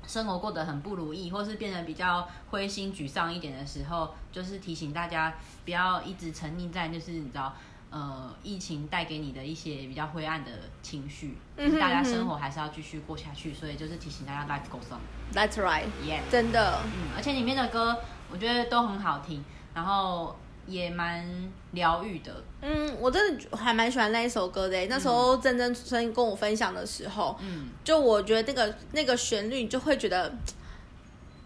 [0.06, 7.54] 生活过得很不如意，或是变得比较灰心沮丧一点的时候，就是提醒大家不要一直沉溺在就是你知道。
[7.90, 10.50] 呃，疫情带给你的一些比较灰暗的
[10.82, 14.98] 情绪，就是大家生活还是要继续过下去，所以就是提醒大家 life goes on。
[15.32, 17.96] ，That's right，Yeah，真的，嗯，而且里面的歌
[18.32, 20.34] 我觉得都很好听，然后
[20.66, 21.24] 也蛮
[21.72, 22.44] 疗愈的。
[22.60, 24.86] 嗯，我真的还蛮喜欢那一首歌的欸。
[24.86, 30.32] 那时候珍珍曾跟我分享的时候，嗯，就我觉得那个那个旋律，你就会觉得。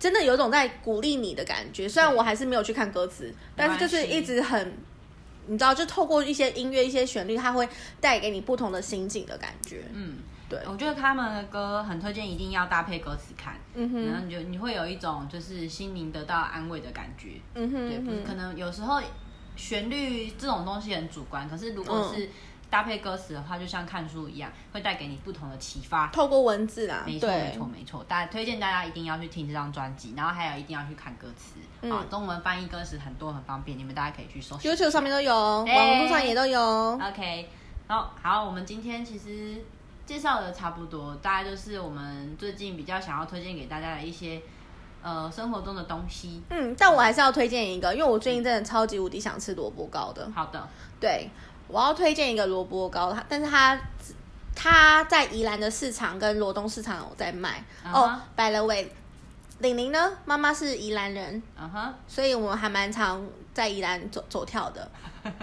[0.00, 4.72] 真的有种在鼓励你的感觉，虽然我还是没有去看歌词，但是就是一直很，
[5.48, 7.68] 你知道，就透过一些音乐、一些旋律，它会
[8.00, 9.82] 带给你不同的心境的感觉。
[9.92, 17.40] 嗯，对，我觉得他们的歌很推荐，一定要搭配歌词看，嗯哼，然后你就你会有一种就是心灵得到安慰的感觉。
[17.54, 19.00] 嗯哼，对，不是可能有时候
[19.56, 22.28] 旋律这种东西很主观，可是如嗯果是
[22.70, 26.06] 搭配歌词的话，就像看书一样，会带给你不同的启发。
[26.08, 28.04] 透过文字啊，没错，对没错，没错。
[28.04, 34.70] 大家推荐大家一定要去听这张专辑，然后还有一定要去看歌词、嗯啊，中文翻译歌词很多，很方便，你们大家可以去搜寻。
[34.70, 36.60] ，YouTube 上面都有，哎网络上也都有。
[37.02, 37.48] OK，
[37.86, 39.62] 然后好，我们今天其实
[40.08, 44.40] 介绍的差不多，大概就是我们最近比较想要推荐给大家的一些
[45.02, 46.40] 呃生活中的东西。
[46.48, 50.26] 嗯，但我还是要推荐一个，因为我最近真的超级无敌想吃萝卜糕的。
[50.34, 50.66] 好的，
[50.98, 51.28] 对，
[51.66, 53.78] 我要推荐一个萝卜糕，它但是它
[54.56, 57.62] 它在宜兰的市场跟罗东市场有在卖。
[57.84, 58.90] 哦，by the way，
[59.58, 64.90] 玲玲呢，妈妈是宜兰人，嗯哼，所以我们还蛮常在宜兰走走跳的。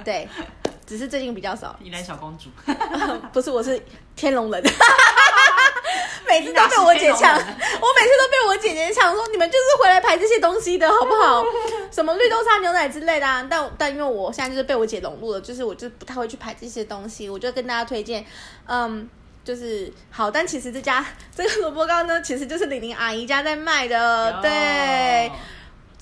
[0.04, 0.28] 对，
[0.86, 1.76] 只是最近比较少。
[1.82, 2.50] 宜兰小公主，
[3.34, 3.82] 不是，我是
[4.16, 4.64] 天龙人。
[6.28, 11.44] 每次都被我姐呛，我每次都被我姐姐呛说你们就是回来排这些东西的好不好？
[11.92, 13.46] 什么绿豆沙牛奶之类的、啊。
[13.50, 18.26] 但但因为我现在就是被我姐融入了，就是我就不太会去排这些东西，我就跟大家推荐，
[18.68, 19.08] 嗯。
[19.46, 21.06] 就是好，但其实这家
[21.36, 25.32] 这个萝卜糕呢，其实就是玲玲阿姨家在卖的，有对，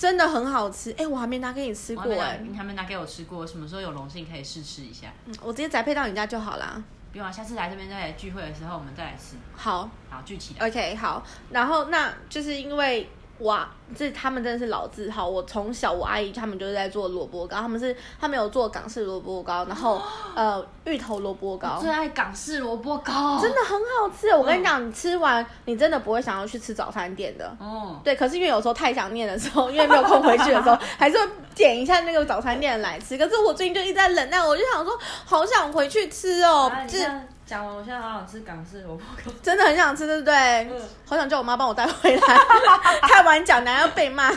[0.03, 0.91] 真的很好吃。
[0.97, 5.07] 哎、我还没拿给你吃过哎、你还没拿给我吃过，什么时候有荣幸可以试吃一下？
[5.25, 6.83] 嗯我直接宅配到你家就好啦。
[7.13, 9.37] 不用啊，下次来这边再来聚会的时候，我们再来吃。
[9.55, 10.67] 好，好，聚起来。
[10.67, 13.09] OK，好，然后那就是因为
[13.43, 15.27] 哇，这他们真的是老字号。
[15.27, 20.01] 我从小我阿姨他们就是在做萝卜糕，他们是他们有做港式萝卜糕，然后
[20.35, 24.29] 呃芋头萝卜糕最，爱港式萝卜糕，真的很好吃。
[24.35, 27.55] 我跟你讲，你吃完你真的不会想要去吃早餐店的。
[27.59, 33.17] 哦，对，可是因为有时候太想念的时候， 因为没有空回去的时候，还是会点一下那个早餐店来吃。
[33.17, 37.05] 可是我最近就一直在忍耐，我就想说，好想回去吃哦，就是
[37.53, 39.31] 讲完，我现在好想吃港式萝卜糕。
[39.43, 40.33] 真的很想吃，对不对？
[40.71, 42.37] 嗯好想叫我妈帮我带回来。
[43.07, 44.31] 开完讲男要被骂，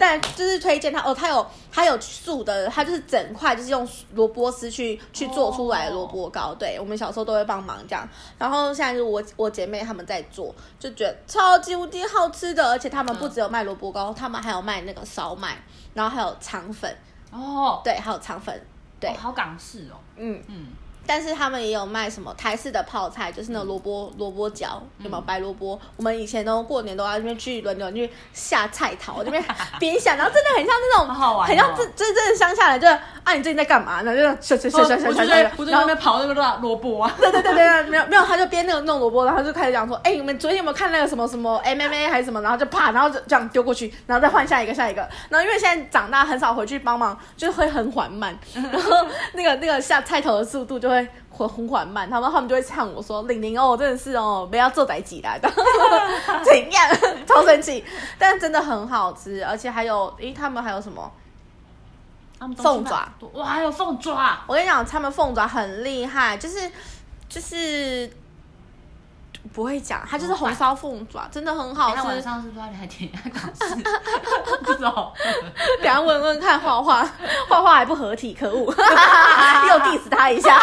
[0.00, 6.52] 但就是推荐它哦，它有它有素的，它就是整块就是用萝卜丝去去做出来的萝卜糕。
[6.54, 15.56] 对我们小时候都会帮忙这样，然后现在是我我姐妹她们在做，就觉得超级无敌好吃的，而且他们不只有卖萝卜糕，他们还有卖那个烧麦，
[15.94, 16.92] 然后还有肠粉，
[17.30, 18.60] 哦，对，还有肠粉，
[18.98, 19.94] 对，哦好港式哦。
[20.16, 20.42] 嗯。
[20.48, 20.66] 嗯，
[21.06, 25.78] 但是他们也有卖什么台式的泡菜，就是那种萝卜萝卜饺，有没有白萝卜？
[25.96, 29.42] 我们以前都过年都要那边去轮流去下菜桃，那边
[29.78, 32.92] 边下，然后真的很像那种， 好好玩哦很像真真正的乡下人，就是
[33.24, 34.00] 啊，你最近在干嘛？
[34.02, 37.14] 呢就下下下下下我下下下，就在我就在然后那边刨那个萝萝卜啊。
[37.18, 42.40] 对对对对，没有没有，他就边那个弄萝卜，然后就开始讲说，哎、你们昨天有没有看那个什么什么 MMA 还是什么？
[42.42, 45.00] 然后就啪，然后就这样丢过去，然后再换下一个下一个。
[45.28, 50.95] 然后因为现在长大很少回去帮忙，就会很缓慢，然后那个那个下菜头的速度就会
[51.36, 52.08] 很很缓慢。
[52.08, 55.48] 他们他们就会唱我说，玲玲哦，真的是哦，不要做仔几来的，
[56.44, 56.88] 怎样？
[57.26, 57.84] 超神奇，
[58.18, 61.10] 但真的很好吃，而且还有，诶，他们还有什么？
[62.38, 66.70] 他们凤爪，哇，还有凤爪，我跟你讲，他们凤爪很厉害，就是
[67.28, 68.10] 就是
[69.54, 72.02] 不会讲，它就是红烧凤爪，真的很好吃。
[72.02, 73.74] 晚上是不是要来点一下港式？
[74.64, 75.14] 不知道。
[75.82, 77.08] 等下问问看画画，
[77.48, 80.60] 画画还不合体，可恶，又 diss 他一下。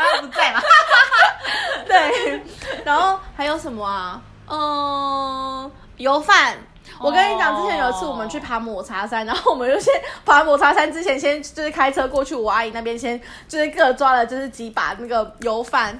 [0.00, 0.60] 他不在嘛？
[1.86, 2.42] 对，
[2.84, 4.20] 然后还有什么啊？
[4.48, 6.56] 嗯，油饭。
[6.98, 9.92] 我跟你讲，之前有一次我们去爬抹茶山， 然后我们就先
[10.24, 15.98] 爬抹茶山之前，先就是开车过去我阿姨那边，先就是各抓了就是几把那个油饭。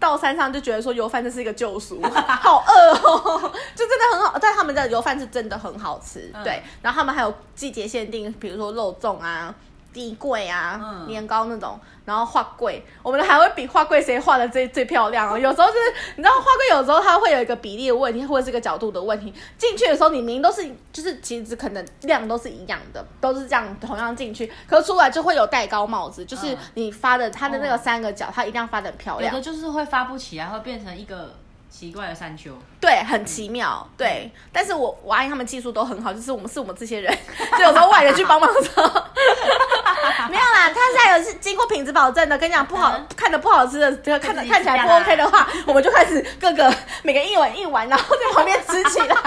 [0.00, 2.00] 到山上就觉得说油饭这是一个救赎，
[2.40, 4.38] 好饿哦，就真的很好。
[4.40, 6.62] 但他们的油饭是真的很好吃，嗯对。
[6.80, 9.52] 然后他们还有季节限定，比如说肉粽啊、
[9.92, 15.38] 地桂啊、嗯年糕那种，然后画柜，我们还会比画柜谁画的最最漂亮哦。
[15.38, 15.80] 有时候就是
[16.16, 19.32] 你知道画柜有时候它会有一个比例的问题，或者是一个角度的问题。
[19.56, 29.42] 进去的时候你明明都是就是其实可能量都是一样的，都是这样同样进去，可是出来就会有戴高帽子，就是嗯你发的它的那个哦三个角，它一定要发的很漂亮有的。
[29.42, 31.34] 就是会发不起来，会变成一个
[31.70, 32.52] 奇怪的山丘。
[32.80, 34.30] 对，很奇妙，对。
[34.52, 37.16] 但是我我阿姨他们技术都很好，就是我们是我们这些人，
[37.58, 38.84] 就有时候外人去帮忙的时候，
[40.30, 42.38] 没有啦，他是还有是经过品质保证的。
[42.38, 46.72] 跟你讲，不好嗯看的不好吃的，看着看起来不 OK 的话，我们就开始各个
[47.02, 49.06] 每个一碗一碗，然后在旁边吃起来。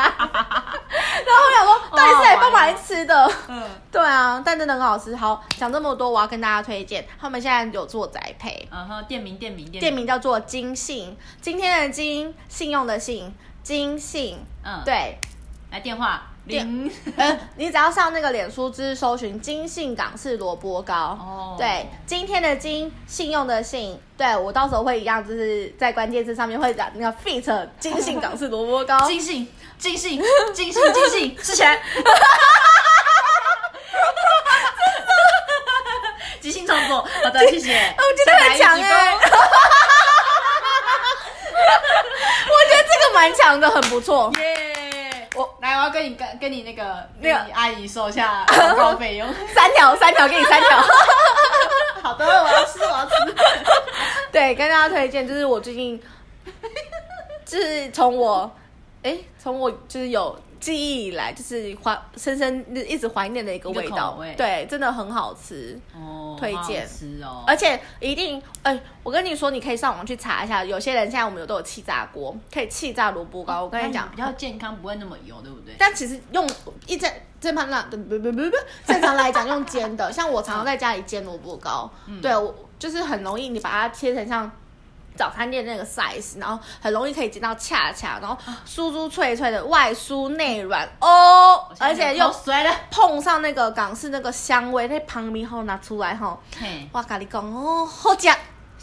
[1.23, 3.31] 然后我想说，到底是来帮忙来吃的？
[3.47, 5.15] 嗯，对啊，但真的很好吃。
[5.15, 13.33] 好，讲这么多，我要跟大家推荐，他们现在有做宅配，然后店名店名店店名叫做金信，今天的金，信用的信，
[13.63, 14.37] 金信。
[14.63, 15.17] 嗯，，对，
[15.71, 20.95] 来电话电零呃，你只要上那个脸书之搜寻金信港式萝卜糕。
[20.95, 28.99] 哦对，今天的金，信用的信，对我到时候会一样，就是在关键字上面会讲那个 fit 金信港式萝卜糕。
[29.07, 29.47] 金信
[29.77, 30.21] 金信
[30.53, 31.81] 金信金信吃起来。
[36.41, 37.93] 即兴创作，好的，谢谢。
[37.97, 38.87] 我觉得很强哎、我觉得
[41.91, 42.07] 这个
[43.13, 44.31] 蛮强的，很不错。
[44.39, 45.29] 耶！
[45.35, 49.27] 我来，我要跟你跟跟你那个那个阿姨收一下 广告费用。
[49.53, 50.77] 三条，三条，给你三条。
[52.03, 53.11] 好的，我要吃，我要吃。
[54.31, 56.01] 对，跟大家推荐，就是我最近，
[57.45, 58.51] 就是从我，
[59.03, 66.87] 哎，从我就是有记忆以来，就是怀深深一直怀念的一个味道，对，真的很好吃哦，推荐。
[66.87, 75.73] 吃哦，而且一定，哎，我跟你说，你可以上网去查一下，有些人现在我们有都有气炸锅，可以气炸萝卜糕，我跟你讲，比较健康，不会那么油，对不对？
[75.79, 76.47] 但其实用
[76.85, 81.91] 一正正常来，不不不不不，正常来讲用煎的，像我常常在家里煎萝卜糕，
[82.21, 84.49] 对我就是很容易，你把它切成像。
[85.15, 88.37] 早餐店那个 size，然后很容易可以煎到恰恰，然后
[88.67, 92.33] 酥酥脆脆的，外酥内软哦，而且又
[92.89, 96.37] 碰上那个港式那个香味，那旁边后拿出来哈，
[96.93, 98.27] 哇咖喱讲哦，好吃。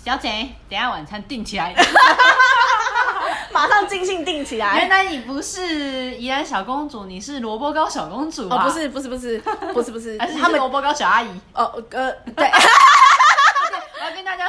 [0.05, 1.75] 小姐，等下晚餐订起来，
[3.53, 4.79] 马上尽兴订起来。
[4.79, 8.65] 原来你不是宜兰小公主，你是萝卜糕小公主啊？
[8.65, 9.39] 不是不是不是
[9.75, 11.29] 不是不是， 还是他们萝卜糕小阿姨？
[11.53, 12.49] 哦呃对。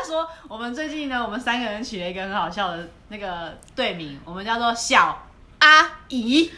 [0.09, 5.27] 说，我们最近呢，我们三个人取了一个很好笑的那个队名，我们叫做小
[5.59, 6.51] 阿姨。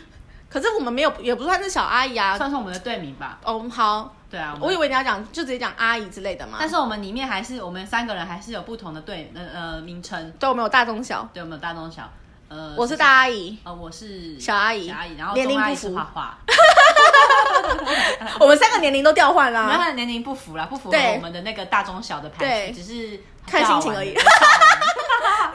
[0.49, 3.37] 可是我们没有，也不算是小阿姨啊，算是我们的队名吧。
[3.43, 6.57] 哦，好，对啊，我以为你要讲就直接讲阿姨之类的嘛。
[6.59, 10.31] 但是我们里面还是我们三个人还是有不同的队呃呃名称。
[10.39, 11.27] 对，我们有大中小。
[11.33, 12.09] 对，我们有大中小。
[12.49, 13.57] 呃，我是大阿姨。
[13.63, 14.87] 呃，我是小阿姨。
[14.87, 15.95] 小阿姨，然后年龄不符。
[18.39, 24.13] 我们三个年龄都调换了，我们年龄不符了，不符合我们的那个大中小的排序，只是看心情而已，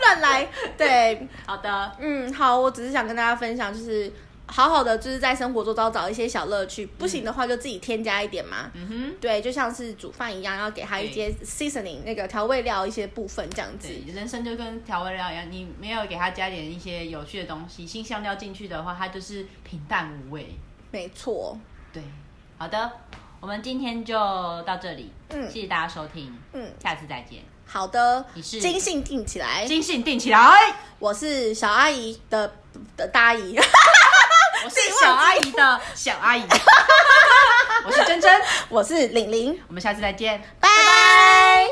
[0.00, 0.48] 乱来。
[0.76, 4.12] 对，好的，嗯，好，我只是想跟大家分享，就是
[4.46, 8.70] 好好的，就是在生活中找找一些小乐趣，不行的话就自己添加一点嘛。
[8.74, 13.88] 嗯哼，对，就像是煮饭一样，要给他一些 seasoning 那个调味料一些部分这样子。
[14.06, 20.46] 人生就跟调味料一样，你没有给他加点一些有趣的东西，新香料进去的话，它就是平淡无味。
[20.90, 21.58] 没错。
[21.92, 22.02] 对，
[22.58, 22.92] 好的，
[23.40, 24.14] 我们今天就
[24.62, 27.40] 到这里，嗯，谢谢大家收听，嗯，下次再见。
[27.66, 30.74] 好的，金信定起来，金信定起来。
[30.98, 32.50] 我是小阿姨的
[32.96, 33.54] 的大姨，
[34.64, 36.42] 我是小阿姨的小阿姨，
[37.84, 41.68] 我是珍珍，我是玲玲，我们下次再见，拜拜。